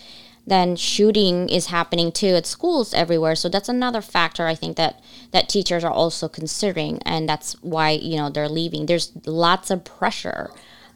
Then 0.45 0.75
shooting 0.75 1.47
is 1.49 1.67
happening 1.67 2.11
too 2.11 2.35
at 2.35 2.45
schools 2.45 2.93
everywhere. 2.93 3.35
So 3.35 3.47
that's 3.47 3.69
another 3.69 4.01
factor 4.01 4.47
I 4.47 4.55
think 4.55 4.75
that 4.75 5.01
that 5.31 5.47
teachers 5.47 5.83
are 5.83 5.91
also 5.91 6.27
considering, 6.27 6.99
and 7.05 7.29
that's 7.29 7.53
why 7.61 7.91
you 7.91 8.17
know 8.17 8.29
they're 8.29 8.49
leaving. 8.49 8.87
There's 8.87 9.11
lots 9.25 9.69
of 9.71 9.85
pressure. 9.85 10.49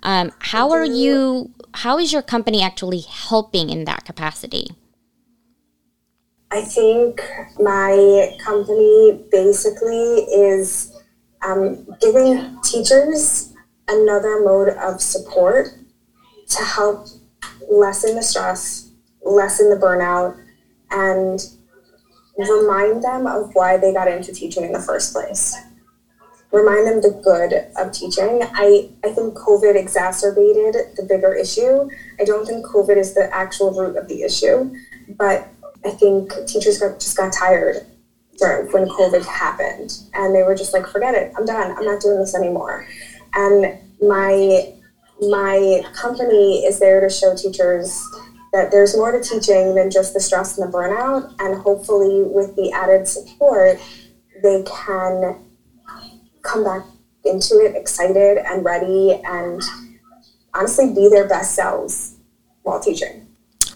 Um, 0.04 0.32
how 0.40 0.72
are 0.72 0.84
you? 0.84 1.52
How 1.76 1.98
is 2.00 2.12
your 2.12 2.24
company 2.24 2.62
actually 2.62 3.02
helping 3.02 3.70
in 3.70 3.86
that 3.86 4.04
capacity? 4.04 4.68
I 6.52 6.62
think 6.62 7.22
my 7.60 8.36
company 8.44 9.26
basically 9.32 10.26
is 10.34 10.95
um, 11.46 11.86
giving 12.02 12.60
teachers 12.62 13.54
another 13.88 14.44
mode 14.44 14.70
of 14.70 15.00
support 15.00 15.70
to 16.48 16.64
help 16.64 17.08
lessen 17.70 18.16
the 18.16 18.24
stress, 18.24 18.90
lessen 19.24 19.70
the 19.70 19.76
burnout, 19.76 20.38
and 20.92 21.40
remind 22.38 23.04
them 23.04 23.28
of 23.28 23.52
why 23.54 23.78
they 23.78 23.94
got 23.94 24.08
into 24.08 24.34
teaching 24.34 24.64
in 24.64 24.72
the 24.72 24.80
first 24.80 25.14
place. 25.14 25.56
Remind 26.52 26.88
them 26.88 27.02
the 27.02 27.20
good 27.24 27.54
of 27.78 27.92
teaching. 27.92 28.42
I, 28.54 28.90
I 29.04 29.10
think 29.10 29.36
COVID 29.36 29.76
exacerbated 29.76 30.96
the 30.96 31.04
bigger 31.04 31.34
issue. 31.34 31.90
I 32.20 32.24
don't 32.24 32.46
think 32.46 32.66
COVID 32.66 32.98
is 32.98 33.14
the 33.14 33.30
actual 33.34 33.72
root 33.72 33.98
of 33.98 34.08
the 34.08 34.24
issue, 34.24 34.74
but 35.10 35.48
I 35.86 35.92
think 35.92 36.32
teachers 36.48 36.80
got, 36.80 37.00
just 37.00 37.18
got 37.18 37.34
tired 37.34 37.86
when 38.40 38.88
COVID 38.88 39.26
happened, 39.26 39.98
and 40.14 40.36
they 40.36 40.44
were 40.44 40.56
just 40.56 40.74
like, 40.74 40.88
"Forget 40.88 41.16
it, 41.16 41.32
I'm 41.38 41.46
done. 41.46 41.72
I'm 41.78 41.86
not 41.86 42.02
doing 42.02 42.20
this 42.20 42.36
anymore." 42.36 42.86
And 43.34 43.78
my 44.02 44.74
my 45.22 45.84
company 45.94 46.66
is 46.66 46.80
there 46.80 47.00
to 47.00 47.10
show 47.10 47.36
teachers 47.36 48.04
that 48.52 48.72
there's 48.72 48.96
more 48.96 49.12
to 49.12 49.22
teaching 49.22 49.76
than 49.76 49.90
just 49.90 50.14
the 50.14 50.20
stress 50.20 50.58
and 50.58 50.68
the 50.68 50.78
burnout, 50.78 51.34
and 51.40 51.62
hopefully, 51.62 52.24
with 52.24 52.56
the 52.56 52.72
added 52.72 53.08
support, 53.08 53.80
they 54.44 54.64
can 54.64 55.38
come 56.42 56.64
back 56.64 56.84
into 57.24 57.60
it 57.60 57.76
excited 57.76 58.38
and 58.38 58.64
ready, 58.64 59.22
and 59.26 59.62
honestly, 60.54 60.94
be 60.94 61.10
their 61.10 61.28
best 61.28 61.56
selves 61.56 62.16
while 62.64 62.80
teaching 62.80 63.25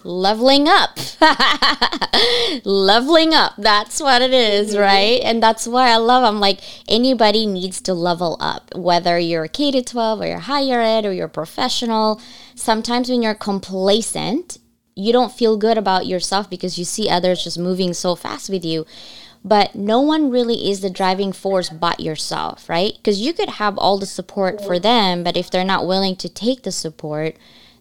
leveling 0.04 0.68
up. 0.68 0.98
leveling 2.66 3.34
up. 3.34 3.54
That's 3.58 4.02
what 4.02 4.22
it 4.22 4.34
is, 4.34 4.72
mm-hmm. 4.72 4.82
right? 4.82 5.22
And 5.24 5.42
that's 5.42 5.68
why 5.68 5.90
I 5.90 5.98
love 5.98 6.24
I'm 6.24 6.40
like 6.40 6.60
anybody 6.88 7.46
needs 7.46 7.82
to 7.82 7.94
level 7.94 8.38
up, 8.40 8.74
whether 8.76 9.18
you're 9.20 9.48
K 9.48 9.72
to 9.72 9.82
12 9.82 10.22
or 10.22 10.28
you're 10.28 10.40
higher 10.40 10.82
ed 10.82 11.06
or 11.06 11.14
you're 11.14 11.28
professional. 11.28 12.22
Sometimes 12.56 13.10
when 13.10 13.22
you're 13.22 13.36
complacent, 13.36 14.58
you 14.96 15.14
don't 15.14 15.32
feel 15.32 15.58
good 15.58 15.78
about 15.78 16.08
yourself 16.08 16.50
because 16.50 16.78
you 16.78 16.86
see 16.86 17.10
others 17.10 17.44
just 17.44 17.58
moving 17.58 17.94
so 17.94 18.16
fast 18.16 18.50
with 18.50 18.66
you. 18.66 18.86
But 19.44 19.74
no 19.74 20.02
one 20.02 20.30
really 20.30 20.70
is 20.70 20.82
the 20.82 20.90
driving 20.90 21.32
force 21.32 21.70
but 21.70 22.02
yourself, 22.02 22.68
right? 22.68 22.94
Because 22.98 23.22
you 23.22 23.32
could 23.32 23.50
have 23.52 23.78
all 23.78 23.98
the 23.98 24.06
support 24.06 24.62
for 24.62 24.78
them, 24.80 25.24
but 25.24 25.38
if 25.38 25.50
they're 25.50 25.64
not 25.64 25.88
willing 25.88 26.18
to 26.18 26.28
take 26.28 26.64
the 26.64 26.74
support, 26.74 27.38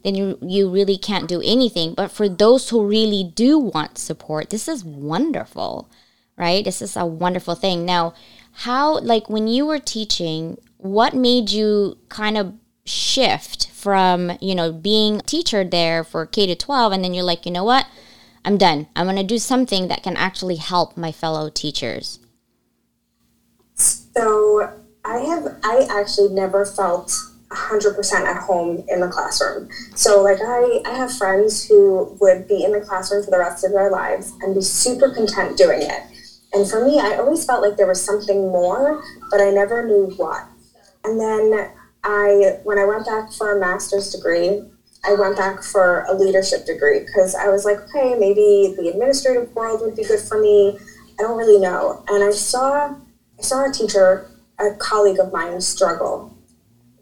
then 0.09 0.15
you, 0.15 0.39
you 0.41 0.71
really 0.71 0.97
can't 0.97 1.29
do 1.29 1.43
anything. 1.45 1.93
But 1.93 2.11
for 2.11 2.29
those 2.29 2.71
who 2.71 2.87
really 2.87 3.31
do 3.35 3.59
want 3.59 3.99
support, 3.99 4.49
this 4.49 4.67
is 4.67 4.83
wonderful, 4.83 5.91
right? 6.39 6.65
This 6.65 6.81
is 6.81 6.97
a 6.97 7.05
wonderful 7.05 7.55
thing. 7.55 7.85
Now, 7.85 8.15
how, 8.53 9.01
like, 9.01 9.29
when 9.29 9.47
you 9.47 9.67
were 9.67 9.79
teaching, 9.79 10.57
what 10.79 11.15
made 11.15 11.51
you 11.51 11.99
kind 12.09 12.39
of 12.39 12.55
shift 12.87 13.69
from, 13.69 14.33
you 14.41 14.55
know, 14.55 14.73
being 14.73 15.21
teacher 15.21 15.63
there 15.63 16.03
for 16.03 16.25
K 16.25 16.47
to 16.47 16.55
12, 16.55 16.93
and 16.93 17.05
then 17.05 17.13
you're 17.13 17.23
like, 17.23 17.45
you 17.45 17.53
know 17.53 17.65
what? 17.65 17.87
I'm 18.47 18.57
done. 18.57 18.87
I'm 18.97 19.05
going 19.05 19.17
to 19.17 19.23
do 19.23 19.39
something 19.39 19.89
that 19.89 20.03
can 20.03 20.17
actually 20.17 20.57
help 20.57 20.97
my 20.97 21.13
fellow 21.13 21.51
teachers. 21.51 22.19
So 23.75 24.73
I 25.05 25.19
have, 25.19 25.59
I 25.63 25.87
actually 25.91 26.31
never 26.31 26.65
felt 26.65 27.13
100% 27.69 28.13
at 28.13 28.43
home 28.43 28.85
in 28.89 29.01
the 29.01 29.09
classroom. 29.09 29.69
So, 29.95 30.23
like, 30.23 30.39
I, 30.41 30.81
I 30.87 30.95
have 30.95 31.13
friends 31.17 31.67
who 31.67 32.17
would 32.21 32.49
be 32.49 32.65
in 32.65 32.73
the 32.73 32.81
classroom 32.81 33.25
for 33.25 33.31
the 33.31 33.39
rest 33.39 33.65
of 33.65 33.73
their 33.73 33.91
lives 33.91 34.33
and 34.41 34.55
be 34.55 34.63
super 34.63 35.11
content 35.11 35.57
doing 35.57 35.83
it. 35.83 36.03
And 36.53 36.69
for 36.69 36.85
me, 36.85 36.99
I 36.99 37.17
always 37.17 37.45
felt 37.45 37.63
like 37.63 37.77
there 37.77 37.87
was 37.87 38.03
something 38.03 38.49
more, 38.49 39.03
but 39.31 39.41
I 39.41 39.51
never 39.51 39.87
knew 39.87 40.15
what. 40.17 40.47
And 41.05 41.21
then 41.21 41.71
I, 42.05 42.59
when 42.65 42.79
I 42.79 42.87
went 42.87 43.05
back 43.05 43.33
for 43.33 43.57
a 43.57 43.61
master's 43.61 44.11
degree, 44.11 44.63
I 45.05 45.15
went 45.15 45.37
back 45.37 45.63
for 45.63 46.05
a 46.05 46.15
leadership 46.15 46.65
degree 46.65 47.01
because 47.01 47.35
I 47.35 47.49
was 47.49 47.65
like, 47.65 47.79
okay, 47.89 48.15
maybe 48.19 48.75
the 48.77 48.89
administrative 48.89 49.55
world 49.55 49.81
would 49.83 49.95
be 49.95 50.05
good 50.05 50.21
for 50.21 50.41
me. 50.41 50.79
I 51.19 51.23
don't 51.23 51.37
really 51.37 51.61
know. 51.61 52.03
And 52.09 52.25
I 52.25 52.31
saw, 52.31 52.95
I 52.95 53.43
saw 53.43 53.69
a 53.69 53.73
teacher, 53.73 54.31
a 54.59 54.75
colleague 54.75 55.21
of 55.21 55.33
mine, 55.33 55.61
struggle 55.61 56.38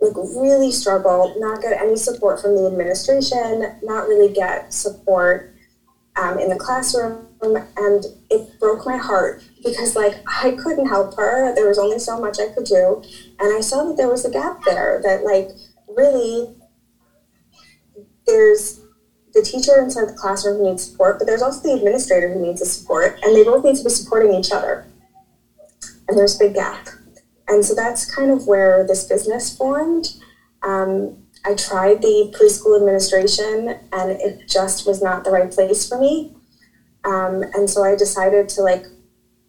like 0.01 0.17
really 0.17 0.71
struggle, 0.71 1.35
not 1.39 1.63
get 1.63 1.81
any 1.81 1.97
support 1.97 2.41
from 2.41 2.55
the 2.55 2.67
administration, 2.67 3.79
not 3.83 4.09
really 4.09 4.33
get 4.33 4.73
support 4.73 5.55
um, 6.17 6.39
in 6.39 6.49
the 6.49 6.57
classroom, 6.57 7.27
and 7.43 8.05
it 8.31 8.59
broke 8.59 8.87
my 8.87 8.97
heart 8.97 9.43
because 9.65 9.97
like 9.97 10.15
I 10.27 10.53
couldn't 10.53 10.89
help 10.89 11.17
her. 11.17 11.55
There 11.55 11.69
was 11.69 11.79
only 11.79 11.99
so 11.99 12.21
much 12.21 12.39
I 12.41 12.53
could 12.55 12.65
do, 12.65 13.03
and 13.39 13.57
I 13.57 13.61
saw 13.61 13.85
that 13.85 13.97
there 13.97 14.09
was 14.09 14.25
a 14.25 14.31
gap 14.31 14.63
there. 14.65 15.01
That 15.03 15.25
like 15.25 15.49
really, 15.89 16.55
there's 18.27 18.81
the 19.35 19.43
teacher 19.43 19.79
inside 19.79 20.09
the 20.09 20.15
classroom 20.15 20.59
who 20.59 20.71
needs 20.71 20.91
support, 20.91 21.19
but 21.19 21.27
there's 21.27 21.43
also 21.43 21.63
the 21.63 21.75
administrator 21.75 22.33
who 22.33 22.41
needs 22.41 22.61
the 22.61 22.67
support, 22.67 23.19
and 23.23 23.35
they 23.35 23.45
both 23.45 23.65
need 23.65 23.77
to 23.77 23.85
be 23.85 23.91
supporting 23.91 24.35
each 24.35 24.51
other. 24.53 24.87
And 26.09 26.17
there's 26.17 26.37
a 26.37 26.39
big 26.39 26.55
gap. 26.55 26.89
And 27.49 27.65
so 27.65 27.75
that's 27.75 28.13
kind 28.13 28.31
of 28.31 28.47
where 28.47 28.87
this 28.87 29.05
business 29.05 29.57
formed. 29.57 30.15
Um, 30.63 31.17
I 31.45 31.55
tried 31.55 32.03
the 32.03 32.35
preschool 32.37 32.77
administration 32.77 33.79
and 33.93 34.11
it 34.11 34.49
just 34.49 34.87
was 34.87 35.01
not 35.01 35.23
the 35.23 35.31
right 35.31 35.51
place 35.51 35.89
for 35.89 35.99
me. 35.99 36.35
Um, 37.05 37.45
and 37.55 37.71
so 37.71 37.85
I 37.85 37.95
decided 37.95 38.49
to 38.51 38.63
like 38.63 38.87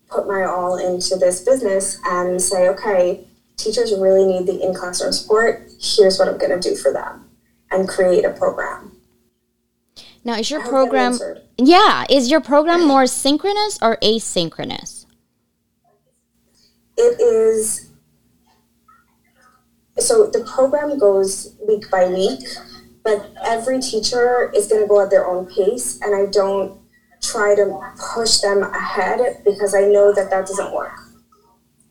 put 0.10 0.28
my 0.28 0.44
all 0.44 0.78
into 0.78 1.16
this 1.16 1.42
business 1.42 2.00
and 2.06 2.40
say, 2.40 2.70
okay, 2.70 3.26
teachers 3.58 3.92
really 3.98 4.26
need 4.26 4.46
the 4.46 4.62
in 4.62 4.76
classroom 4.76 5.12
support. 5.12 5.68
Here's 5.82 6.20
what 6.20 6.28
I'm 6.28 6.38
going 6.38 6.60
to 6.60 6.70
do 6.70 6.76
for 6.76 6.94
them 6.94 7.26
and 7.72 7.90
create 7.90 8.24
a 8.24 8.32
program. 8.32 8.92
Now, 10.24 10.36
is 10.36 10.52
your 10.52 10.62
program, 10.62 11.18
yeah, 11.58 12.06
is 12.10 12.30
your 12.30 12.42
program 12.42 12.88
more 12.88 13.08
synchronous 13.08 13.80
or 13.82 13.98
asynchronous? 13.98 15.07
It 16.98 17.22
is 17.22 17.92
so 20.00 20.28
the 20.28 20.44
program 20.44 20.98
goes 21.00 21.56
week 21.68 21.90
by 21.90 22.08
week, 22.08 22.48
but 23.04 23.32
every 23.46 23.80
teacher 23.80 24.52
is 24.56 24.68
going 24.68 24.82
to 24.82 24.88
go 24.88 25.02
at 25.02 25.10
their 25.10 25.26
own 25.26 25.48
pace, 25.48 26.00
and 26.02 26.16
I 26.16 26.30
don't 26.32 26.80
try 27.22 27.56
to 27.56 27.80
push 28.14 28.40
them 28.40 28.64
ahead 28.64 29.42
because 29.44 29.74
I 29.74 29.82
know 29.82 30.14
that 30.14 30.30
that 30.30 30.48
doesn't 30.48 30.74
work. 30.74 30.98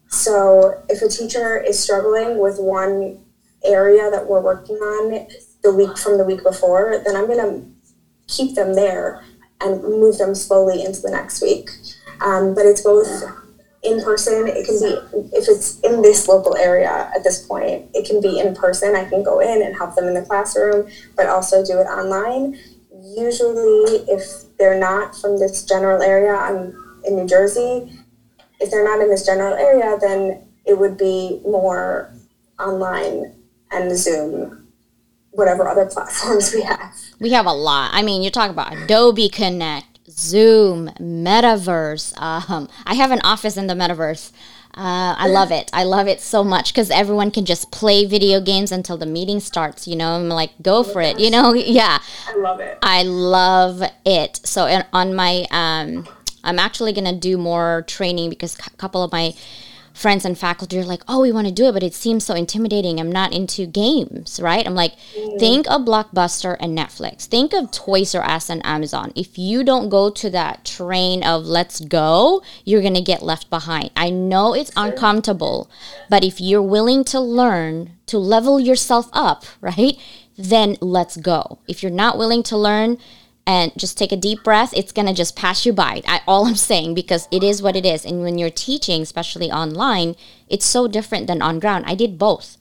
So 0.08 0.82
if 0.88 1.02
a 1.02 1.08
teacher 1.08 1.58
is 1.58 1.78
struggling 1.78 2.38
with 2.38 2.58
one 2.58 3.24
area 3.64 4.10
that 4.10 4.26
we're 4.28 4.40
working 4.40 4.76
on 4.76 5.26
the 5.62 5.72
week 5.72 5.98
from 5.98 6.18
the 6.18 6.24
week 6.24 6.42
before, 6.44 7.02
then 7.04 7.16
I'm 7.16 7.26
going 7.26 7.38
to 7.38 7.66
keep 8.32 8.54
them 8.54 8.74
there 8.74 9.24
and 9.60 9.82
move 9.82 10.18
them 10.18 10.34
slowly 10.34 10.84
into 10.84 11.00
the 11.00 11.10
next 11.10 11.42
week. 11.42 11.70
Um, 12.20 12.54
but 12.54 12.66
it's 12.66 12.82
both 12.82 13.08
in 13.86 14.02
person. 14.02 14.46
It 14.48 14.66
can 14.66 14.80
be 14.80 15.36
if 15.36 15.48
it's 15.48 15.80
in 15.80 16.02
this 16.02 16.28
local 16.28 16.56
area 16.56 17.10
at 17.14 17.22
this 17.24 17.46
point. 17.46 17.86
It 17.94 18.06
can 18.06 18.20
be 18.20 18.40
in 18.40 18.54
person. 18.54 18.96
I 18.96 19.08
can 19.08 19.22
go 19.22 19.40
in 19.40 19.62
and 19.62 19.76
help 19.76 19.94
them 19.94 20.06
in 20.06 20.14
the 20.14 20.22
classroom, 20.22 20.88
but 21.16 21.26
also 21.26 21.64
do 21.64 21.78
it 21.78 21.84
online. 21.84 22.58
Usually, 23.16 24.04
if 24.08 24.56
they're 24.58 24.78
not 24.78 25.14
from 25.14 25.38
this 25.38 25.64
general 25.64 26.02
area, 26.02 26.34
I'm 26.34 27.00
in 27.04 27.16
New 27.16 27.26
Jersey. 27.26 27.92
If 28.58 28.70
they're 28.70 28.84
not 28.84 29.00
in 29.00 29.08
this 29.08 29.24
general 29.24 29.54
area, 29.54 29.96
then 30.00 30.42
it 30.64 30.78
would 30.78 30.98
be 30.98 31.40
more 31.44 32.12
online 32.58 33.34
and 33.70 33.96
Zoom, 33.96 34.66
whatever 35.30 35.68
other 35.68 35.86
platforms 35.92 36.52
we 36.52 36.62
have. 36.62 36.94
We 37.20 37.30
have 37.32 37.46
a 37.46 37.52
lot. 37.52 37.90
I 37.92 38.02
mean, 38.02 38.22
you 38.22 38.30
talk 38.30 38.50
about 38.50 38.72
Adobe 38.76 39.28
Connect, 39.28 39.95
Zoom, 40.16 40.88
Metaverse. 41.00 42.20
Um, 42.20 42.68
I 42.86 42.94
have 42.94 43.10
an 43.10 43.20
office 43.22 43.56
in 43.56 43.66
the 43.66 43.74
Metaverse. 43.74 44.32
Uh, 44.76 45.16
I 45.16 45.28
love 45.28 45.50
it. 45.52 45.70
I 45.72 45.84
love 45.84 46.06
it 46.06 46.20
so 46.20 46.44
much 46.44 46.72
because 46.72 46.90
everyone 46.90 47.30
can 47.30 47.46
just 47.46 47.70
play 47.70 48.04
video 48.04 48.42
games 48.42 48.70
until 48.70 48.98
the 48.98 49.06
meeting 49.06 49.40
starts. 49.40 49.88
You 49.88 49.96
know, 49.96 50.16
I'm 50.16 50.28
like, 50.28 50.50
go 50.60 50.82
for 50.82 51.00
it. 51.00 51.18
You 51.18 51.30
know, 51.30 51.54
yeah. 51.54 51.98
I 52.28 52.36
love 52.36 52.60
it. 52.60 52.78
I 52.82 53.02
love 53.02 53.82
it. 54.04 54.40
So 54.44 54.82
on 54.92 55.14
my, 55.14 55.46
um, 55.50 56.06
I'm 56.44 56.58
actually 56.58 56.92
gonna 56.92 57.16
do 57.16 57.38
more 57.38 57.84
training 57.86 58.28
because 58.28 58.58
a 58.58 58.70
couple 58.76 59.02
of 59.02 59.12
my 59.12 59.32
friends 59.96 60.26
and 60.26 60.36
faculty 60.36 60.78
are 60.78 60.84
like, 60.84 61.02
oh, 61.08 61.22
we 61.22 61.32
want 61.32 61.46
to 61.46 61.52
do 61.52 61.66
it, 61.66 61.72
but 61.72 61.82
it 61.82 61.94
seems 61.94 62.22
so 62.22 62.34
intimidating. 62.34 63.00
I'm 63.00 63.10
not 63.10 63.32
into 63.32 63.64
games, 63.64 64.38
right? 64.38 64.66
I'm 64.66 64.74
like, 64.74 64.92
mm. 65.16 65.38
think 65.38 65.66
of 65.70 65.82
Blockbuster 65.82 66.54
and 66.60 66.76
Netflix. 66.76 67.24
Think 67.24 67.54
of 67.54 67.70
Toys 67.70 68.14
R 68.14 68.22
Us 68.22 68.50
and 68.50 68.64
Amazon. 68.64 69.12
If 69.16 69.38
you 69.38 69.64
don't 69.64 69.88
go 69.88 70.10
to 70.10 70.28
that 70.30 70.66
train 70.66 71.24
of 71.24 71.46
let's 71.46 71.80
go, 71.80 72.42
you're 72.64 72.82
going 72.82 72.94
to 72.94 73.00
get 73.00 73.22
left 73.22 73.48
behind. 73.48 73.90
I 73.96 74.10
know 74.10 74.52
it's 74.52 74.74
sure. 74.74 74.84
uncomfortable, 74.84 75.70
but 76.10 76.22
if 76.22 76.42
you're 76.42 76.62
willing 76.62 77.02
to 77.04 77.18
learn 77.18 77.92
to 78.06 78.18
level 78.18 78.60
yourself 78.60 79.08
up, 79.14 79.44
right? 79.62 79.96
Then 80.36 80.76
let's 80.82 81.16
go. 81.16 81.58
If 81.66 81.82
you're 81.82 81.90
not 81.90 82.18
willing 82.18 82.42
to 82.44 82.56
learn, 82.58 82.98
and 83.46 83.72
just 83.78 83.96
take 83.96 84.12
a 84.12 84.16
deep 84.16 84.42
breath 84.42 84.74
it's 84.74 84.92
going 84.92 85.06
to 85.06 85.14
just 85.14 85.36
pass 85.36 85.64
you 85.64 85.72
by. 85.72 86.02
I, 86.06 86.20
all 86.26 86.46
i'm 86.46 86.56
saying 86.56 86.94
because 86.94 87.28
it 87.30 87.42
is 87.42 87.62
what 87.62 87.76
it 87.76 87.86
is. 87.86 88.04
And 88.04 88.22
when 88.22 88.38
you're 88.38 88.50
teaching 88.50 89.02
especially 89.02 89.50
online 89.50 90.16
it's 90.48 90.66
so 90.66 90.88
different 90.88 91.26
than 91.26 91.42
on 91.42 91.58
ground. 91.58 91.84
I 91.86 91.94
did 91.94 92.18
both. 92.18 92.56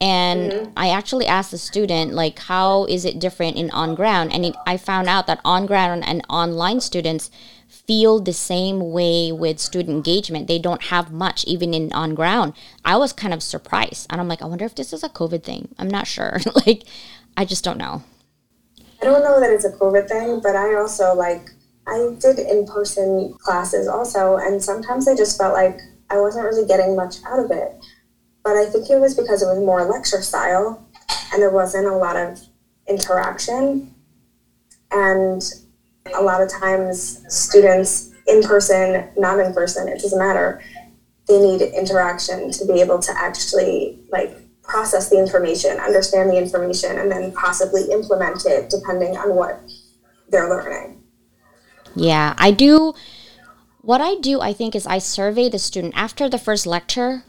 And 0.00 0.52
mm-hmm. 0.52 0.72
i 0.76 0.90
actually 0.90 1.26
asked 1.26 1.50
the 1.50 1.58
student 1.58 2.12
like 2.12 2.38
how 2.40 2.84
is 2.84 3.04
it 3.04 3.18
different 3.18 3.56
in 3.56 3.70
on 3.70 3.94
ground? 3.94 4.32
And 4.32 4.44
it, 4.44 4.56
i 4.66 4.76
found 4.76 5.08
out 5.08 5.26
that 5.26 5.40
on 5.44 5.66
ground 5.66 6.04
and 6.06 6.22
online 6.28 6.80
students 6.80 7.30
feel 7.68 8.20
the 8.20 8.32
same 8.32 8.90
way 8.92 9.32
with 9.32 9.58
student 9.58 9.90
engagement. 9.96 10.48
They 10.48 10.58
don't 10.58 10.84
have 10.84 11.12
much 11.12 11.44
even 11.44 11.72
in 11.72 11.92
on 11.92 12.14
ground. 12.14 12.52
I 12.84 12.96
was 12.96 13.12
kind 13.12 13.32
of 13.32 13.42
surprised. 13.42 14.06
And 14.10 14.20
i'm 14.20 14.28
like 14.28 14.42
i 14.42 14.46
wonder 14.46 14.66
if 14.66 14.74
this 14.74 14.92
is 14.92 15.02
a 15.02 15.08
covid 15.08 15.44
thing. 15.44 15.74
I'm 15.78 15.88
not 15.88 16.06
sure. 16.06 16.40
Like 16.66 16.82
i 17.38 17.44
just 17.44 17.64
don't 17.64 17.78
know 17.78 18.02
I 19.00 19.04
don't 19.04 19.22
know 19.22 19.40
that 19.40 19.50
it's 19.50 19.64
a 19.64 19.72
COVID 19.72 20.08
thing, 20.08 20.40
but 20.42 20.56
I 20.56 20.74
also 20.74 21.14
like 21.14 21.50
I 21.86 22.16
did 22.20 22.38
in 22.38 22.66
person 22.66 23.34
classes 23.38 23.86
also, 23.86 24.36
and 24.36 24.62
sometimes 24.62 25.06
I 25.06 25.14
just 25.14 25.38
felt 25.38 25.54
like 25.54 25.78
I 26.10 26.18
wasn't 26.18 26.44
really 26.44 26.66
getting 26.66 26.96
much 26.96 27.16
out 27.24 27.38
of 27.38 27.50
it. 27.50 27.76
But 28.42 28.56
I 28.56 28.66
think 28.66 28.88
it 28.90 29.00
was 29.00 29.14
because 29.14 29.42
it 29.42 29.46
was 29.46 29.58
more 29.58 29.84
lecture 29.84 30.22
style 30.22 30.86
and 31.32 31.42
there 31.42 31.50
wasn't 31.50 31.86
a 31.86 31.96
lot 31.96 32.16
of 32.16 32.40
interaction. 32.88 33.94
And 34.92 35.42
a 36.14 36.22
lot 36.22 36.40
of 36.40 36.48
times, 36.48 37.24
students 37.28 38.12
in 38.26 38.42
person, 38.42 39.08
not 39.16 39.38
in 39.40 39.52
person, 39.52 39.88
it 39.88 40.00
doesn't 40.00 40.18
matter, 40.18 40.62
they 41.26 41.40
need 41.40 41.60
interaction 41.60 42.52
to 42.52 42.64
be 42.66 42.80
able 42.80 43.00
to 43.00 43.12
actually 43.16 43.98
like 44.10 44.36
process 44.66 45.08
the 45.10 45.18
information, 45.18 45.78
understand 45.78 46.30
the 46.30 46.36
information, 46.36 46.98
and 46.98 47.10
then 47.10 47.32
possibly 47.32 47.90
implement 47.90 48.44
it 48.46 48.70
depending 48.70 49.16
on 49.16 49.34
what 49.34 49.60
they're 50.28 50.48
learning. 50.48 51.02
Yeah, 51.94 52.34
I 52.36 52.50
do. 52.50 52.94
What 53.80 54.00
I 54.00 54.16
do, 54.16 54.40
I 54.40 54.52
think, 54.52 54.74
is 54.74 54.86
I 54.86 54.98
survey 54.98 55.48
the 55.48 55.58
student 55.58 55.94
after 55.96 56.28
the 56.28 56.38
first 56.38 56.66
lecture. 56.66 57.22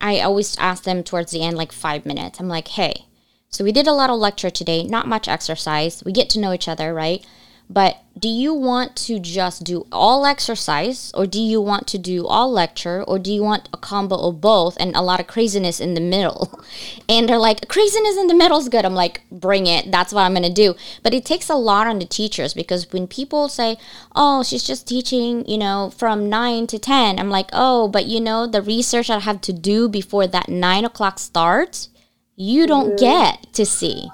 I 0.00 0.20
always 0.20 0.56
ask 0.58 0.84
them 0.84 1.02
towards 1.02 1.32
the 1.32 1.42
end, 1.42 1.56
like 1.56 1.72
five 1.72 2.04
minutes. 2.04 2.38
I'm 2.38 2.48
like, 2.48 2.68
hey, 2.68 3.06
so 3.48 3.64
we 3.64 3.72
did 3.72 3.86
a 3.86 3.92
lot 3.92 4.10
of 4.10 4.18
lecture 4.18 4.50
today, 4.50 4.84
not 4.84 5.08
much 5.08 5.28
exercise. 5.28 6.02
We 6.04 6.12
get 6.12 6.28
to 6.30 6.40
know 6.40 6.52
each 6.52 6.68
other, 6.68 6.92
right? 6.92 7.24
But 7.68 7.96
do 8.16 8.28
you 8.28 8.54
want 8.54 8.94
to 8.96 9.18
just 9.18 9.64
do 9.64 9.86
all 9.90 10.24
exercise 10.24 11.10
or 11.14 11.26
do 11.26 11.40
you 11.40 11.60
want 11.60 11.86
to 11.88 11.98
do 11.98 12.26
all 12.26 12.52
lecture 12.52 13.02
or 13.02 13.18
do 13.18 13.32
you 13.32 13.42
want 13.42 13.68
a 13.72 13.76
combo 13.76 14.28
of 14.28 14.40
both 14.40 14.76
and 14.78 14.94
a 14.94 15.02
lot 15.02 15.18
of 15.18 15.26
craziness 15.26 15.80
in 15.80 15.94
the 15.94 16.00
middle? 16.00 16.60
And 17.06 17.28
they're 17.28 17.38
like, 17.38 17.68
craziness 17.68 18.16
in 18.16 18.28
the 18.28 18.34
middle 18.34 18.58
is 18.58 18.70
good. 18.70 18.84
I'm 18.86 18.94
like, 18.94 19.20
bring 19.30 19.66
it. 19.66 19.90
That's 19.90 20.12
what 20.12 20.22
I'm 20.22 20.32
going 20.32 20.44
to 20.44 20.52
do. 20.52 20.74
But 21.02 21.12
it 21.12 21.26
takes 21.26 21.50
a 21.50 21.54
lot 21.54 21.86
on 21.86 21.98
the 21.98 22.06
teachers 22.06 22.54
because 22.54 22.90
when 22.92 23.06
people 23.06 23.48
say, 23.48 23.76
oh, 24.16 24.42
she's 24.42 24.64
just 24.64 24.88
teaching, 24.88 25.46
you 25.46 25.58
know, 25.58 25.92
from 25.94 26.30
9 26.30 26.66
to 26.68 26.78
10, 26.78 27.18
I'm 27.18 27.28
like, 27.28 27.50
oh, 27.52 27.88
but 27.88 28.06
you 28.06 28.20
know, 28.20 28.46
the 28.46 28.62
research 28.62 29.10
I 29.10 29.18
have 29.18 29.42
to 29.42 29.52
do 29.52 29.88
before 29.88 30.26
that 30.28 30.48
9 30.48 30.84
o'clock 30.84 31.18
starts, 31.18 31.90
you 32.36 32.66
don't 32.66 32.98
get 32.98 33.52
to 33.52 33.66
see. 33.66 34.08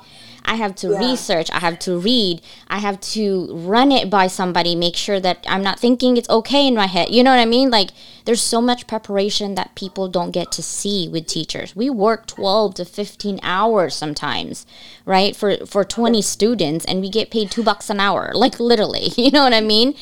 I 0.44 0.56
have 0.56 0.74
to 0.76 0.90
yeah. 0.90 0.98
research, 1.10 1.50
I 1.52 1.58
have 1.60 1.78
to 1.80 1.98
read, 1.98 2.42
I 2.68 2.78
have 2.78 3.00
to 3.12 3.48
run 3.52 3.92
it 3.92 4.10
by 4.10 4.26
somebody, 4.26 4.74
make 4.74 4.96
sure 4.96 5.20
that 5.20 5.44
I'm 5.48 5.62
not 5.62 5.78
thinking 5.78 6.16
it's 6.16 6.28
okay 6.28 6.66
in 6.66 6.74
my 6.74 6.86
head. 6.86 7.10
You 7.10 7.22
know 7.22 7.30
what 7.30 7.40
I 7.40 7.46
mean? 7.46 7.70
Like 7.70 7.90
there's 8.30 8.40
so 8.40 8.60
much 8.60 8.86
preparation 8.86 9.56
that 9.56 9.74
people 9.74 10.06
don't 10.06 10.30
get 10.30 10.52
to 10.52 10.62
see 10.62 11.08
with 11.08 11.26
teachers. 11.26 11.74
We 11.74 11.90
work 11.90 12.26
12 12.26 12.74
to 12.74 12.84
15 12.84 13.40
hours 13.42 13.96
sometimes, 13.96 14.66
right? 15.04 15.34
For 15.34 15.66
for 15.66 15.82
20 15.82 16.22
students 16.22 16.84
and 16.84 17.00
we 17.00 17.10
get 17.10 17.32
paid 17.32 17.50
2 17.50 17.64
bucks 17.64 17.90
an 17.90 17.98
hour, 17.98 18.30
like 18.32 18.60
literally. 18.60 19.08
You 19.20 19.32
know 19.32 19.42
what 19.42 19.52
I 19.52 19.60
mean? 19.60 19.94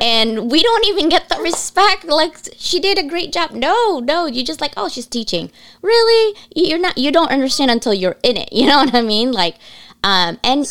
And 0.00 0.50
we 0.50 0.62
don't 0.62 0.86
even 0.86 1.10
get 1.10 1.28
the 1.28 1.36
respect 1.36 2.06
like 2.06 2.36
she 2.56 2.80
did 2.80 2.98
a 2.98 3.06
great 3.06 3.34
job. 3.34 3.50
No, 3.50 4.00
no, 4.00 4.24
you 4.24 4.42
just 4.42 4.62
like, 4.62 4.72
"Oh, 4.78 4.88
she's 4.88 5.06
teaching." 5.06 5.50
Really? 5.82 6.34
You're 6.56 6.78
not 6.78 6.96
you 6.96 7.12
don't 7.12 7.30
understand 7.30 7.70
until 7.70 7.92
you're 7.92 8.16
in 8.22 8.38
it. 8.38 8.48
You 8.64 8.66
know 8.66 8.78
what 8.78 8.94
I 8.94 9.02
mean? 9.02 9.30
Like 9.30 9.56
um, 10.02 10.38
and 10.42 10.66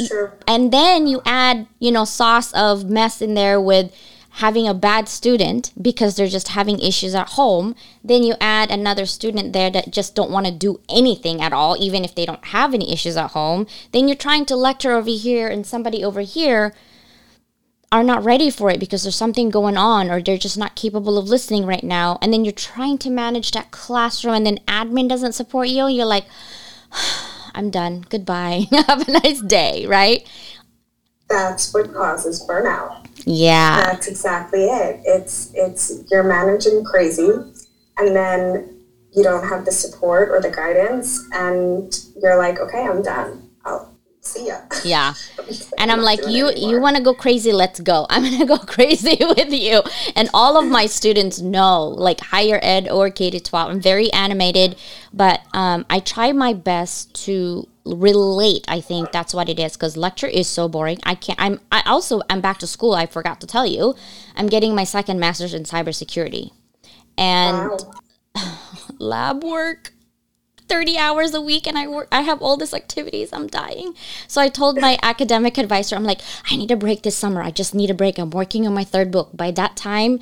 and 0.48 0.74
then 0.74 1.06
you 1.06 1.22
add 1.26 1.68
you 1.78 1.92
know 1.92 2.06
sauce 2.06 2.52
of 2.54 2.90
mess 2.90 3.22
in 3.22 3.36
there 3.36 3.62
with 3.62 3.94
having 4.38 4.68
a 4.68 4.74
bad 4.74 5.08
student 5.08 5.72
because 5.80 6.16
they're 6.16 6.28
just 6.28 6.50
having 6.50 6.80
issues 6.80 7.14
at 7.14 7.30
home 7.30 7.76
then 8.04 8.24
you 8.24 8.36
add 8.42 8.72
another 8.72 9.06
student 9.06 9.54
there 9.54 9.70
that 9.70 9.92
just 9.92 10.16
don't 10.16 10.32
want 10.32 10.46
to 10.46 10.52
do 10.52 10.80
anything 10.90 11.42
at 11.42 11.54
all 11.54 11.76
even 11.80 12.04
if 12.04 12.16
they 12.16 12.26
don't 12.26 12.46
have 12.46 12.74
any 12.74 12.92
issues 12.92 13.18
at 13.18 13.32
home 13.32 13.68
then 13.92 14.08
you're 14.08 14.18
trying 14.18 14.46
to 14.46 14.56
lecture 14.56 14.94
over 14.94 15.10
here 15.10 15.48
and 15.48 15.66
somebody 15.66 16.04
over 16.04 16.22
here 16.22 16.74
are 17.92 18.04
not 18.04 18.24
ready 18.24 18.50
for 18.50 18.72
it 18.72 18.80
because 18.80 19.04
there's 19.04 19.16
something 19.16 19.52
going 19.52 19.78
on 19.78 20.10
or 20.10 20.20
they're 20.20 20.38
just 20.38 20.58
not 20.58 20.76
capable 20.76 21.18
of 21.18 21.30
listening 21.30 21.66
right 21.66 21.84
now 21.84 22.18
and 22.22 22.34
then 22.34 22.44
you're 22.44 22.52
trying 22.52 22.98
to 22.98 23.10
manage 23.10 23.52
that 23.52 23.70
classroom 23.70 24.34
and 24.34 24.46
then 24.46 24.58
admin 24.68 25.08
doesn't 25.08 25.34
support 25.34 25.68
you 25.68 25.88
you're 25.88 26.06
like 26.06 26.26
I'm 27.56 27.70
done. 27.70 28.06
Goodbye. 28.10 28.68
Have 28.72 29.08
a 29.08 29.12
nice 29.12 29.42
day, 29.42 29.86
right? 29.86 30.28
That's 31.30 31.74
what 31.74 31.94
causes 31.94 32.46
burnout. 32.48 33.03
Yeah. 33.26 33.84
That's 33.84 34.08
exactly 34.08 34.66
it. 34.66 35.02
It's 35.06 35.52
it's 35.54 36.04
you're 36.12 36.24
managing 36.24 36.84
crazy 36.84 37.30
and 37.98 38.16
then 38.16 38.82
you 39.12 39.24
don't 39.24 39.48
have 39.48 39.66
the 39.66 39.72
support 39.72 40.30
or 40.30 40.42
the 40.42 40.50
guidance 40.50 41.24
and 41.34 41.94
you're 42.22 42.38
like, 42.38 42.60
okay, 42.60 42.84
I'm 42.86 43.02
done. 43.02 43.50
I'll 43.64 43.94
see 44.22 44.48
ya. 44.48 44.58
Yeah. 44.84 45.14
and 45.78 45.92
I'm, 45.92 46.02
like, 46.02 46.28
you 46.28 46.52
you 46.56 46.82
want 46.82 46.98
to 46.98 47.04
go 47.04 47.14
crazy? 47.14 47.54
Let's 47.54 47.80
go. 47.80 48.08
I'm 48.10 48.24
going 48.24 48.40
to 48.40 48.46
go 48.46 48.58
crazy 48.58 49.18
with 49.22 49.52
you. 49.54 49.82
And 50.16 50.30
all 50.34 50.58
of 50.58 50.66
my 50.66 50.88
students 50.88 51.40
know, 51.40 51.86
like 51.88 52.20
higher 52.20 52.60
ed 52.62 52.90
or 52.90 53.10
K 53.10 53.30
to 53.30 53.40
12. 53.40 53.72
I'm 53.72 53.82
very 53.82 54.12
animated, 54.12 54.76
but 55.14 55.42
um, 55.54 55.86
I 55.90 56.00
try 56.00 56.32
my 56.32 56.54
best 56.54 57.14
to 57.26 57.68
relate 57.86 58.64
i 58.68 58.80
think 58.80 59.12
that's 59.12 59.34
what 59.34 59.50
it 59.50 59.60
is 59.60 59.74
because 59.74 59.98
lecture 59.98 60.28
is 60.28 60.48
so 60.48 60.70
boring 60.70 60.98
i 61.04 61.14
can't 61.14 61.40
i'm 61.42 61.60
i 61.72 61.82
also 61.86 62.22
i'm 62.30 62.40
back 62.40 62.58
to 62.58 62.68
school 62.68 62.94
i 62.94 63.06
forgot 63.06 63.42
to 63.42 63.48
tell 63.48 63.66
you 63.66 63.94
i'm 64.36 64.48
getting 64.48 64.74
my 64.74 64.86
second 64.86 65.20
master's 65.20 65.54
in 65.54 65.64
cybersecurity 65.64 66.52
and 67.18 67.70
wow. 68.36 68.50
lab 69.00 69.44
work 69.44 69.92
30 70.70 70.98
hours 70.98 71.34
a 71.34 71.42
week 71.42 71.68
and 71.68 71.78
I 71.78 71.88
work 71.88 72.08
I 72.12 72.22
have 72.22 72.42
all 72.42 72.58
these 72.58 72.74
activities. 72.74 73.32
I'm 73.32 73.48
dying. 73.48 73.94
So 74.28 74.42
I 74.42 74.50
told 74.50 74.80
my 74.80 74.98
academic 75.04 75.58
advisor, 75.58 75.96
I'm 75.96 76.04
like, 76.04 76.22
I 76.50 76.56
need 76.56 76.72
a 76.72 76.76
break 76.76 77.04
this 77.04 77.18
summer. 77.18 77.44
I 77.44 77.52
just 77.52 77.76
need 77.76 77.92
a 77.92 77.94
break. 77.94 78.18
I'm 78.18 78.32
working 78.32 78.66
on 78.66 78.74
my 78.74 78.84
third 78.84 79.12
book. 79.12 79.30
By 79.34 79.52
that 79.52 79.76
time, 79.76 80.20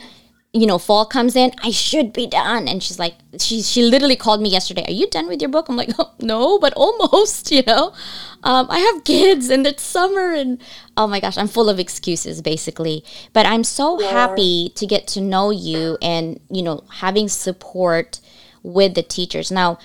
you 0.53 0.65
know, 0.65 0.77
fall 0.77 1.05
comes 1.05 1.37
in, 1.37 1.53
I 1.63 1.71
should 1.71 2.11
be 2.11 2.27
done. 2.27 2.67
And 2.67 2.83
she's 2.83 2.99
like, 2.99 3.15
she 3.39 3.61
she 3.61 3.83
literally 3.83 4.17
called 4.17 4.41
me 4.41 4.49
yesterday. 4.49 4.83
Are 4.85 4.91
you 4.91 5.09
done 5.09 5.27
with 5.27 5.41
your 5.41 5.49
book? 5.49 5.69
I'm 5.69 5.77
like, 5.77 5.91
oh, 5.97 6.11
no, 6.19 6.59
but 6.59 6.73
almost. 6.75 7.51
You 7.61 7.63
know, 7.67 7.93
um, 8.43 8.67
I 8.69 8.79
have 8.79 9.03
kids 9.03 9.49
and 9.49 9.67
it's 9.67 9.83
summer, 9.83 10.33
and 10.33 10.61
oh 10.95 11.05
my 11.05 11.19
gosh, 11.19 11.37
I'm 11.37 11.47
full 11.47 11.69
of 11.69 11.79
excuses 11.79 12.41
basically. 12.41 13.03
But 13.33 13.45
I'm 13.45 13.63
so 13.63 13.99
yeah. 13.99 14.09
happy 14.09 14.69
to 14.75 14.85
get 14.85 15.05
to 15.07 15.21
know 15.21 15.51
you 15.51 15.97
and 16.01 16.39
you 16.49 16.63
know 16.63 16.83
having 16.99 17.27
support 17.27 18.19
with 18.63 18.95
the 18.95 19.03
teachers 19.03 19.51
now. 19.51 19.79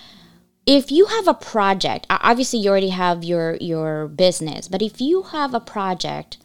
If 0.65 0.91
you 0.91 1.07
have 1.07 1.29
a 1.29 1.35
project, 1.35 2.07
obviously 2.09 2.61
you 2.61 2.71
already 2.71 2.91
have 2.91 3.25
your 3.25 3.57
your 3.61 4.09
business, 4.09 4.69
but 4.69 4.81
if 4.81 5.01
you 5.01 5.23
have 5.25 5.53
a 5.53 5.61
project 5.61 6.39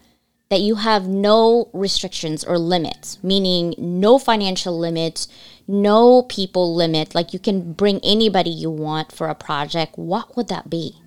that 0.52 0.60
you 0.60 0.76
have 0.76 1.08
no 1.08 1.70
restrictions 1.72 2.44
or 2.44 2.60
limits, 2.60 3.18
meaning 3.24 3.74
no 3.78 4.20
financial 4.20 4.78
limits, 4.78 5.30
no 5.66 6.24
people 6.24 6.76
limit, 6.76 7.16
like 7.16 7.32
you 7.32 7.40
can 7.40 7.72
bring 7.72 8.02
anybody 8.04 8.50
you 8.50 8.70
want 8.70 9.14
for 9.14 9.30
a 9.30 9.34
project, 9.34 9.98
what 9.98 10.36
would 10.36 10.50
that 10.50 10.70
be? 10.70 10.98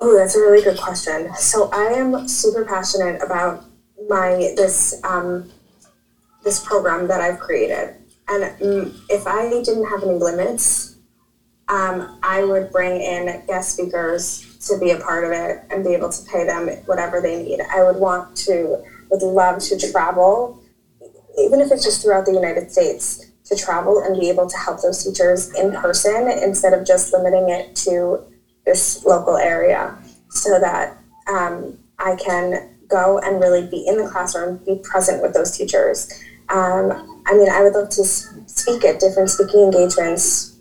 Oh, 0.00 0.18
that's 0.18 0.34
a 0.34 0.40
really 0.40 0.64
good 0.64 0.76
question. 0.78 1.32
So 1.36 1.70
I 1.72 1.92
am 1.92 2.26
super 2.26 2.64
passionate 2.64 3.22
about 3.22 3.64
my 4.08 4.52
this 4.56 5.00
um, 5.04 5.48
this 6.42 6.58
program 6.58 7.06
that 7.06 7.20
I've 7.20 7.38
created, 7.38 7.94
and 8.26 8.58
mm, 8.58 9.00
if 9.08 9.28
I 9.28 9.48
didn't 9.48 9.84
have 9.84 10.02
any 10.02 10.18
limits, 10.18 10.96
um, 11.68 12.18
I 12.20 12.42
would 12.42 12.72
bring 12.72 13.00
in 13.00 13.46
guest 13.46 13.76
speakers 13.76 14.51
to 14.62 14.78
be 14.78 14.90
a 14.90 14.98
part 14.98 15.24
of 15.24 15.32
it 15.32 15.62
and 15.70 15.84
be 15.84 15.94
able 15.94 16.08
to 16.08 16.22
pay 16.30 16.44
them 16.44 16.68
whatever 16.86 17.20
they 17.20 17.42
need. 17.42 17.60
I 17.74 17.82
would 17.82 17.96
want 17.96 18.36
to, 18.38 18.82
would 19.10 19.22
love 19.22 19.60
to 19.60 19.92
travel, 19.92 20.62
even 21.38 21.60
if 21.60 21.70
it's 21.72 21.84
just 21.84 22.02
throughout 22.02 22.26
the 22.26 22.32
United 22.32 22.70
States, 22.70 23.26
to 23.44 23.56
travel 23.56 24.00
and 24.00 24.18
be 24.18 24.28
able 24.28 24.48
to 24.48 24.56
help 24.56 24.80
those 24.82 25.04
teachers 25.04 25.52
in 25.54 25.72
person 25.72 26.28
instead 26.28 26.72
of 26.72 26.86
just 26.86 27.12
limiting 27.12 27.48
it 27.48 27.74
to 27.76 28.20
this 28.64 29.04
local 29.04 29.36
area 29.36 29.98
so 30.30 30.60
that 30.60 30.96
um, 31.28 31.78
I 31.98 32.16
can 32.16 32.76
go 32.88 33.18
and 33.18 33.40
really 33.40 33.66
be 33.66 33.84
in 33.86 33.96
the 33.96 34.08
classroom, 34.08 34.58
be 34.64 34.80
present 34.82 35.22
with 35.22 35.34
those 35.34 35.56
teachers. 35.56 36.08
Um, 36.48 37.22
I 37.26 37.34
mean, 37.34 37.48
I 37.50 37.62
would 37.62 37.72
love 37.72 37.88
to 37.90 38.04
speak 38.04 38.84
at 38.84 39.00
different 39.00 39.30
speaking 39.30 39.60
engagements 39.60 40.56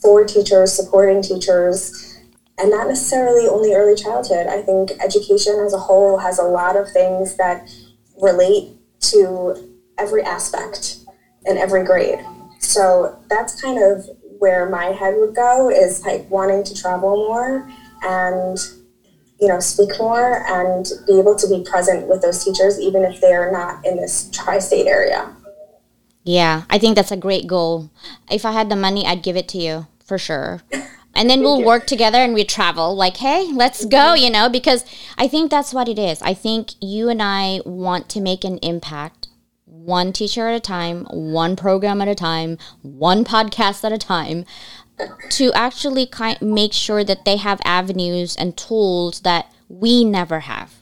for 0.00 0.24
teachers, 0.24 0.72
supporting 0.72 1.22
teachers, 1.22 2.15
and 2.58 2.70
not 2.70 2.88
necessarily 2.88 3.48
only 3.48 3.74
early 3.74 3.94
childhood. 3.94 4.46
I 4.46 4.62
think 4.62 4.92
education 5.02 5.58
as 5.60 5.74
a 5.74 5.78
whole 5.78 6.18
has 6.18 6.38
a 6.38 6.44
lot 6.44 6.76
of 6.76 6.90
things 6.90 7.36
that 7.36 7.68
relate 8.20 8.72
to 9.00 9.76
every 9.98 10.22
aspect 10.22 10.98
and 11.44 11.58
every 11.58 11.84
grade. 11.84 12.18
So 12.58 13.18
that's 13.28 13.60
kind 13.60 13.82
of 13.82 14.08
where 14.38 14.68
my 14.68 14.86
head 14.86 15.14
would 15.16 15.34
go 15.34 15.70
is 15.70 16.04
like 16.04 16.28
wanting 16.30 16.64
to 16.64 16.74
travel 16.74 17.16
more 17.16 17.70
and 18.02 18.58
you 19.40 19.48
know 19.48 19.60
speak 19.60 19.98
more 19.98 20.46
and 20.46 20.86
be 21.06 21.18
able 21.18 21.34
to 21.34 21.48
be 21.48 21.64
present 21.64 22.06
with 22.06 22.20
those 22.22 22.44
teachers 22.44 22.78
even 22.78 23.02
if 23.02 23.20
they 23.20 23.32
are 23.32 23.50
not 23.50 23.84
in 23.84 23.96
this 23.96 24.30
tri-state 24.30 24.86
area. 24.86 25.34
Yeah, 26.24 26.64
I 26.68 26.78
think 26.78 26.96
that's 26.96 27.12
a 27.12 27.16
great 27.16 27.46
goal. 27.46 27.90
If 28.30 28.44
I 28.44 28.50
had 28.50 28.68
the 28.68 28.76
money, 28.76 29.06
I'd 29.06 29.22
give 29.22 29.36
it 29.36 29.46
to 29.48 29.58
you 29.58 29.86
for 30.04 30.18
sure. 30.18 30.60
And 31.16 31.28
then 31.28 31.40
we'll 31.40 31.64
work 31.64 31.86
together 31.86 32.18
and 32.18 32.34
we 32.34 32.44
travel. 32.44 32.94
Like 32.94 33.16
hey 33.16 33.50
let's 33.52 33.84
go 33.84 33.98
mm-hmm. 33.98 34.24
you 34.24 34.30
know 34.30 34.48
because 34.48 34.84
i 35.18 35.26
think 35.26 35.50
that's 35.50 35.74
what 35.74 35.88
it 35.88 35.98
is. 35.98 36.22
I 36.22 36.34
think 36.34 36.70
you 36.80 37.08
and 37.08 37.22
i 37.22 37.60
want 37.64 38.08
to 38.10 38.20
make 38.20 38.44
an 38.44 38.58
impact 38.58 39.28
one 39.64 40.12
teacher 40.12 40.48
at 40.48 40.56
a 40.56 40.60
time 40.60 41.04
one 41.10 41.54
program 41.54 42.02
at 42.02 42.08
a 42.08 42.14
time 42.14 42.58
one 42.82 43.24
podcast 43.24 43.84
at 43.84 43.92
a 43.92 43.98
time 43.98 44.44
to 45.30 45.52
actually 45.52 46.06
kind 46.06 46.40
make 46.40 46.72
sure 46.72 47.04
that 47.04 47.24
they 47.24 47.36
have 47.36 47.60
avenues 47.64 48.36
and 48.36 48.56
tools 48.56 49.20
that 49.20 49.52
we 49.68 50.04
never 50.04 50.40
have. 50.40 50.74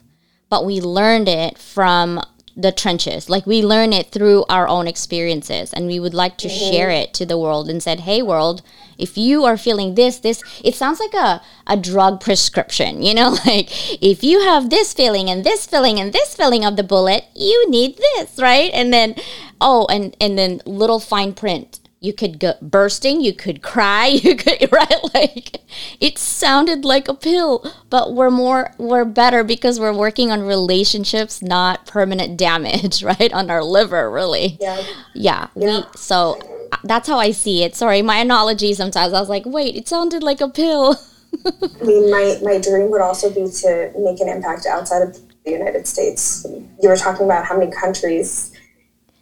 But 0.48 0.64
we 0.64 0.80
learned 0.80 1.28
it 1.28 1.58
from 1.58 2.20
the 2.56 2.72
trenches. 2.72 3.28
Like 3.28 3.46
we 3.46 3.62
learn 3.62 3.92
it 3.92 4.10
through 4.10 4.44
our 4.48 4.68
own 4.68 4.86
experiences 4.86 5.72
and 5.72 5.86
we 5.86 5.98
would 5.98 6.14
like 6.14 6.36
to 6.38 6.48
mm-hmm. 6.48 6.70
share 6.70 6.90
it 6.90 7.12
to 7.14 7.26
the 7.26 7.38
world 7.38 7.68
and 7.68 7.82
said, 7.82 8.00
"Hey 8.00 8.22
world, 8.22 8.62
if 8.98 9.18
you 9.18 9.44
are 9.44 9.56
feeling 9.56 9.94
this, 9.94 10.18
this 10.18 10.42
it 10.62 10.74
sounds 10.74 11.00
like 11.00 11.14
a 11.14 11.42
a 11.66 11.76
drug 11.76 12.20
prescription, 12.20 13.02
you 13.02 13.14
know, 13.14 13.30
like 13.46 13.68
if 14.02 14.22
you 14.22 14.40
have 14.40 14.70
this 14.70 14.92
feeling 14.92 15.28
and 15.28 15.44
this 15.44 15.66
feeling 15.66 15.98
and 15.98 16.12
this 16.12 16.34
feeling 16.34 16.64
of 16.64 16.76
the 16.76 16.84
bullet, 16.84 17.24
you 17.34 17.68
need 17.70 17.98
this, 17.98 18.38
right? 18.38 18.70
And 18.72 18.92
then 18.92 19.16
oh, 19.60 19.86
and 19.90 20.16
and 20.20 20.38
then 20.38 20.60
little 20.64 21.00
fine 21.00 21.34
print 21.34 21.80
you 22.04 22.12
could 22.12 22.38
go 22.38 22.52
bursting, 22.60 23.22
you 23.22 23.32
could 23.32 23.62
cry, 23.62 24.06
you 24.22 24.36
could 24.36 24.70
right 24.70 25.14
like 25.14 25.60
it 26.00 26.18
sounded 26.18 26.84
like 26.84 27.08
a 27.08 27.14
pill, 27.14 27.64
but 27.90 28.12
we're 28.12 28.30
more 28.30 28.74
we're 28.78 29.04
better 29.04 29.42
because 29.42 29.80
we're 29.80 29.96
working 29.96 30.30
on 30.30 30.42
relationships, 30.42 31.42
not 31.42 31.86
permanent 31.86 32.36
damage, 32.36 33.02
right? 33.12 33.32
On 33.32 33.50
our 33.50 33.64
liver, 33.64 34.10
really. 34.10 34.58
Yeah. 34.60 34.84
Yeah. 35.14 35.48
yeah. 35.56 35.80
We, 35.80 35.84
so 35.96 36.38
uh, 36.72 36.76
that's 36.84 37.08
how 37.08 37.18
I 37.18 37.30
see 37.30 37.62
it. 37.62 37.74
Sorry, 37.74 38.02
my 38.02 38.18
analogy 38.18 38.74
sometimes 38.74 39.14
I 39.14 39.20
was 39.20 39.28
like, 39.28 39.46
wait, 39.46 39.74
it 39.74 39.88
sounded 39.88 40.22
like 40.22 40.40
a 40.40 40.48
pill. 40.48 40.96
I 41.46 41.84
mean, 41.84 42.10
my, 42.10 42.38
my 42.42 42.60
dream 42.60 42.90
would 42.90 43.00
also 43.00 43.28
be 43.28 43.50
to 43.50 43.92
make 43.98 44.20
an 44.20 44.28
impact 44.28 44.66
outside 44.66 45.02
of 45.02 45.18
the 45.44 45.50
United 45.50 45.86
States. 45.86 46.46
You 46.80 46.88
were 46.88 46.96
talking 46.96 47.24
about 47.26 47.44
how 47.44 47.58
many 47.58 47.72
countries 47.72 48.53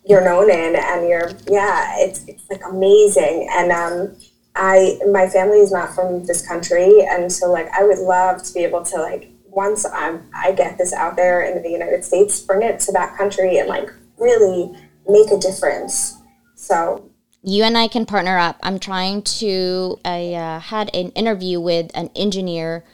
you're 0.04 0.24
known 0.24 0.50
in 0.50 0.74
and 0.76 1.08
you're 1.08 1.30
yeah 1.48 1.94
it's, 1.98 2.24
it's 2.26 2.44
like 2.50 2.62
amazing. 2.68 3.48
And 3.52 3.72
um 3.72 4.16
i 4.56 4.98
my 5.10 5.28
family 5.28 5.58
is 5.58 5.72
not 5.72 5.94
from 5.94 6.24
this 6.26 6.46
country. 6.46 7.04
And 7.08 7.32
so 7.32 7.50
like 7.50 7.68
i 7.78 7.84
would 7.84 7.98
love 7.98 8.42
to 8.42 8.54
be 8.54 8.60
able 8.60 8.84
to 8.84 8.96
like 8.96 9.30
once 9.46 9.84
i'm 9.84 10.26
i 10.34 10.50
get 10.52 10.78
this 10.78 10.94
out 10.94 11.14
there 11.14 11.42
in 11.42 11.62
the 11.62 11.68
united 11.68 12.02
states 12.02 12.40
bring 12.40 12.62
it 12.62 12.80
to 12.80 12.90
that 12.90 13.14
country 13.18 13.58
and 13.58 13.68
like 13.68 13.90
really 14.18 14.72
make 15.06 15.30
a 15.30 15.38
difference. 15.38 16.18
So. 16.54 17.08
You 17.44 17.64
and 17.64 17.76
i 17.76 17.88
can 17.88 18.06
partner 18.06 18.38
up. 18.38 18.56
I'm 18.62 18.78
trying 18.78 19.22
to 19.40 19.98
i 20.04 20.34
uh, 20.34 20.60
had 20.60 20.94
an 20.94 21.10
interview 21.10 21.60
with 21.60 21.90
an 21.94 22.10
engineer 22.14 22.84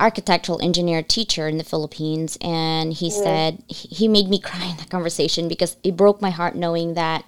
architectural 0.00 0.60
engineer 0.60 1.02
teacher 1.02 1.48
in 1.48 1.58
the 1.58 1.64
Philippines, 1.64 2.38
and 2.40 2.92
he 2.92 3.08
yeah. 3.08 3.22
said 3.22 3.62
he 3.68 4.08
made 4.08 4.28
me 4.28 4.38
cry 4.38 4.66
in 4.66 4.76
that 4.76 4.90
conversation 4.90 5.48
because 5.48 5.76
it 5.82 5.96
broke 5.96 6.20
my 6.20 6.30
heart 6.30 6.54
knowing 6.54 6.94
that 6.94 7.24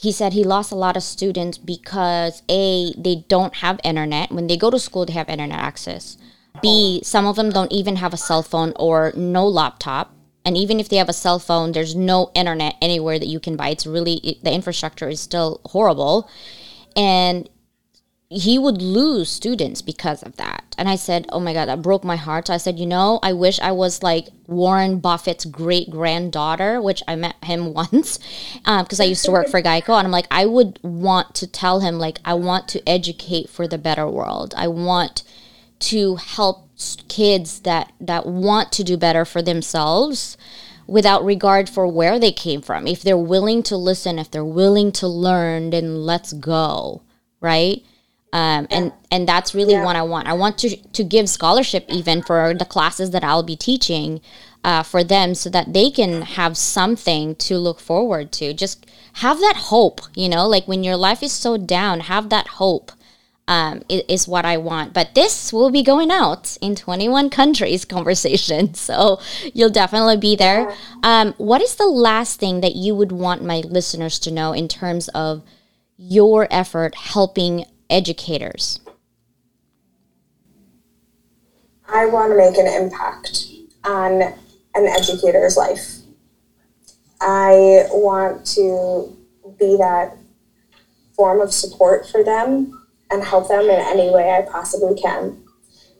he 0.00 0.12
said 0.12 0.32
he 0.32 0.44
lost 0.44 0.72
a 0.72 0.76
lot 0.76 0.96
of 0.96 1.02
students 1.02 1.58
because 1.58 2.42
a 2.48 2.94
they 2.96 3.24
don't 3.28 3.56
have 3.56 3.78
internet. 3.84 4.32
When 4.32 4.46
they 4.46 4.56
go 4.56 4.70
to 4.70 4.78
school 4.78 5.04
they 5.04 5.12
have 5.12 5.28
internet 5.28 5.58
access. 5.58 6.16
B 6.62 7.00
some 7.04 7.26
of 7.26 7.36
them 7.36 7.50
don't 7.50 7.72
even 7.72 7.96
have 7.96 8.14
a 8.14 8.16
cell 8.16 8.42
phone 8.42 8.72
or 8.76 9.12
no 9.14 9.46
laptop. 9.46 10.14
And 10.42 10.56
even 10.56 10.80
if 10.80 10.88
they 10.88 10.96
have 10.96 11.10
a 11.10 11.12
cell 11.12 11.38
phone 11.38 11.72
there's 11.72 11.94
no 11.94 12.30
internet 12.34 12.76
anywhere 12.80 13.18
that 13.18 13.28
you 13.28 13.40
can 13.40 13.56
buy. 13.56 13.68
It's 13.68 13.86
really 13.86 14.14
it, 14.14 14.42
the 14.42 14.52
infrastructure 14.52 15.08
is 15.08 15.20
still 15.20 15.60
horrible. 15.66 16.30
And 16.96 17.48
he 18.32 18.60
would 18.60 18.80
lose 18.80 19.28
students 19.28 19.82
because 19.82 20.22
of 20.22 20.36
that. 20.36 20.76
And 20.78 20.88
I 20.88 20.94
said, 20.94 21.26
Oh 21.30 21.40
my 21.40 21.52
God, 21.52 21.66
that 21.66 21.82
broke 21.82 22.04
my 22.04 22.14
heart. 22.14 22.48
I 22.48 22.58
said, 22.58 22.78
You 22.78 22.86
know, 22.86 23.18
I 23.24 23.32
wish 23.32 23.58
I 23.58 23.72
was 23.72 24.04
like 24.04 24.28
Warren 24.46 25.00
Buffett's 25.00 25.44
great 25.44 25.90
granddaughter, 25.90 26.80
which 26.80 27.02
I 27.08 27.16
met 27.16 27.34
him 27.42 27.74
once 27.74 28.18
because 28.64 29.00
um, 29.00 29.04
I 29.04 29.08
used 29.08 29.24
to 29.24 29.32
work 29.32 29.48
for 29.48 29.60
Geico. 29.60 29.98
And 29.98 30.06
I'm 30.06 30.12
like, 30.12 30.28
I 30.30 30.46
would 30.46 30.78
want 30.82 31.34
to 31.36 31.48
tell 31.48 31.80
him, 31.80 31.98
like, 31.98 32.20
I 32.24 32.34
want 32.34 32.68
to 32.68 32.88
educate 32.88 33.50
for 33.50 33.66
the 33.66 33.78
better 33.78 34.08
world. 34.08 34.54
I 34.56 34.68
want 34.68 35.24
to 35.80 36.16
help 36.16 36.68
kids 37.08 37.60
that, 37.60 37.92
that 38.00 38.26
want 38.26 38.70
to 38.72 38.84
do 38.84 38.96
better 38.96 39.24
for 39.24 39.42
themselves 39.42 40.36
without 40.86 41.24
regard 41.24 41.68
for 41.68 41.86
where 41.86 42.18
they 42.18 42.32
came 42.32 42.62
from. 42.62 42.86
If 42.86 43.02
they're 43.02 43.16
willing 43.18 43.64
to 43.64 43.76
listen, 43.76 44.20
if 44.20 44.30
they're 44.30 44.44
willing 44.44 44.92
to 44.92 45.08
learn, 45.08 45.70
then 45.70 46.04
let's 46.06 46.32
go, 46.32 47.02
right? 47.40 47.82
Um, 48.32 48.68
and 48.70 48.92
and 49.10 49.26
that's 49.26 49.54
really 49.54 49.72
yeah. 49.72 49.84
what 49.84 49.96
I 49.96 50.02
want. 50.02 50.28
I 50.28 50.34
want 50.34 50.58
to 50.58 50.76
to 50.76 51.04
give 51.04 51.28
scholarship 51.28 51.84
even 51.88 52.22
for 52.22 52.54
the 52.54 52.64
classes 52.64 53.10
that 53.10 53.24
I'll 53.24 53.42
be 53.42 53.56
teaching 53.56 54.20
uh, 54.62 54.82
for 54.82 55.02
them, 55.02 55.34
so 55.34 55.50
that 55.50 55.72
they 55.72 55.90
can 55.90 56.22
have 56.22 56.56
something 56.56 57.34
to 57.36 57.58
look 57.58 57.80
forward 57.80 58.30
to. 58.32 58.54
Just 58.54 58.86
have 59.14 59.40
that 59.40 59.56
hope, 59.56 60.00
you 60.14 60.28
know, 60.28 60.46
like 60.46 60.68
when 60.68 60.84
your 60.84 60.96
life 60.96 61.22
is 61.22 61.32
so 61.32 61.56
down, 61.56 62.00
have 62.00 62.28
that 62.30 62.46
hope. 62.46 62.92
Um, 63.48 63.82
is, 63.88 64.28
what 64.28 64.44
I 64.44 64.58
want. 64.58 64.94
But 64.94 65.16
this 65.16 65.52
will 65.52 65.72
be 65.72 65.82
going 65.82 66.08
out 66.08 66.56
in 66.60 66.76
21 66.76 67.30
countries 67.30 67.84
conversation. 67.96 68.74
So 68.74 69.18
you'll 69.52 69.70
definitely 69.70 70.18
be 70.18 70.36
there. 70.36 70.72
Um, 71.02 71.34
what 71.36 71.60
is 71.60 71.74
the 71.74 71.88
last 71.88 72.38
thing 72.38 72.60
that 72.60 72.76
you 72.76 72.94
would 72.94 73.10
want 73.10 73.42
my 73.42 73.62
listeners 73.66 74.20
to 74.20 74.30
know 74.30 74.52
in 74.52 74.68
terms 74.68 75.08
of 75.08 75.42
your 75.98 76.46
effort 76.50 76.94
helping 76.94 77.64
educators? 77.90 78.80
I 81.92 82.06
want 82.06 82.32
to 82.32 82.36
make 82.36 82.56
an 82.56 82.66
impact 82.66 83.48
on 83.84 84.22
an 84.74 84.86
educator's 84.86 85.56
life. 85.56 85.96
I 87.20 87.86
want 87.90 88.46
to 88.54 89.16
be 89.58 89.76
that 89.76 90.16
form 91.14 91.40
of 91.40 91.52
support 91.52 92.08
for 92.08 92.24
them 92.24 92.86
and 93.10 93.24
help 93.24 93.48
them 93.48 93.64
in 93.64 93.70
any 93.70 94.10
way 94.10 94.30
I 94.30 94.42
possibly 94.50 95.00
can, 95.00 95.42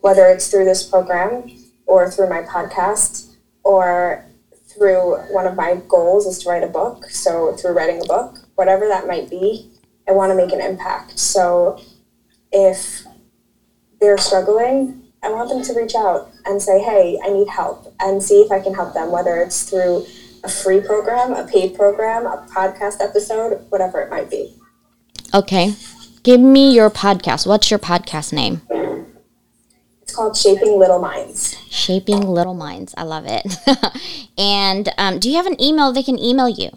whether 0.01 0.27
it's 0.27 0.49
through 0.49 0.65
this 0.65 0.89
program 0.89 1.51
or 1.87 2.11
through 2.11 2.31
my 2.31 2.43
podcast 2.43 3.35
or 3.65 4.25
through 4.69 5.17
one 5.33 5.47
of 5.47 5.57
my 5.57 5.83
goals 5.89 6.27
is 6.27 6.39
to 6.39 6.49
write 6.49 6.63
a 6.63 6.69
book. 6.69 7.07
So, 7.11 7.55
through 7.57 7.73
writing 7.73 8.01
a 8.01 8.07
book, 8.07 8.39
whatever 8.55 8.87
that 8.87 9.07
might 9.07 9.29
be, 9.29 9.71
I 10.11 10.13
want 10.13 10.33
to 10.33 10.37
make 10.37 10.53
an 10.53 10.61
impact. 10.61 11.17
So, 11.21 11.81
if 12.51 13.05
they're 14.01 14.19
struggling, 14.19 15.05
I 15.23 15.31
want 15.31 15.51
them 15.51 15.63
to 15.63 15.81
reach 15.81 15.95
out 15.95 16.33
and 16.47 16.61
say, 16.61 16.83
hey, 16.83 17.17
I 17.23 17.31
need 17.31 17.49
help, 17.49 17.95
and 18.01 18.21
see 18.21 18.41
if 18.41 18.51
I 18.51 18.59
can 18.59 18.75
help 18.75 18.93
them, 18.93 19.13
whether 19.13 19.37
it's 19.37 19.71
through 19.71 20.05
a 20.43 20.49
free 20.49 20.81
program, 20.81 21.33
a 21.33 21.47
paid 21.47 21.77
program, 21.77 22.27
a 22.27 22.45
podcast 22.53 23.01
episode, 23.01 23.65
whatever 23.69 24.01
it 24.01 24.11
might 24.11 24.29
be. 24.29 24.53
Okay. 25.33 25.75
Give 26.25 26.41
me 26.41 26.75
your 26.75 26.91
podcast. 26.91 27.47
What's 27.47 27.71
your 27.71 27.79
podcast 27.79 28.33
name? 28.33 28.63
It's 30.03 30.17
called 30.17 30.37
Shaping 30.37 30.77
Little 30.77 30.99
Minds. 30.99 31.57
Shaping 31.71 32.23
Little 32.23 32.55
Minds. 32.55 32.95
I 32.97 33.05
love 33.05 33.27
it. 33.29 33.47
and 34.39 34.89
um, 34.99 35.21
do 35.21 35.31
you 35.31 35.37
have 35.37 35.47
an 35.47 35.61
email 35.63 35.93
they 35.93 36.03
can 36.03 36.19
email 36.19 36.49
you? 36.49 36.71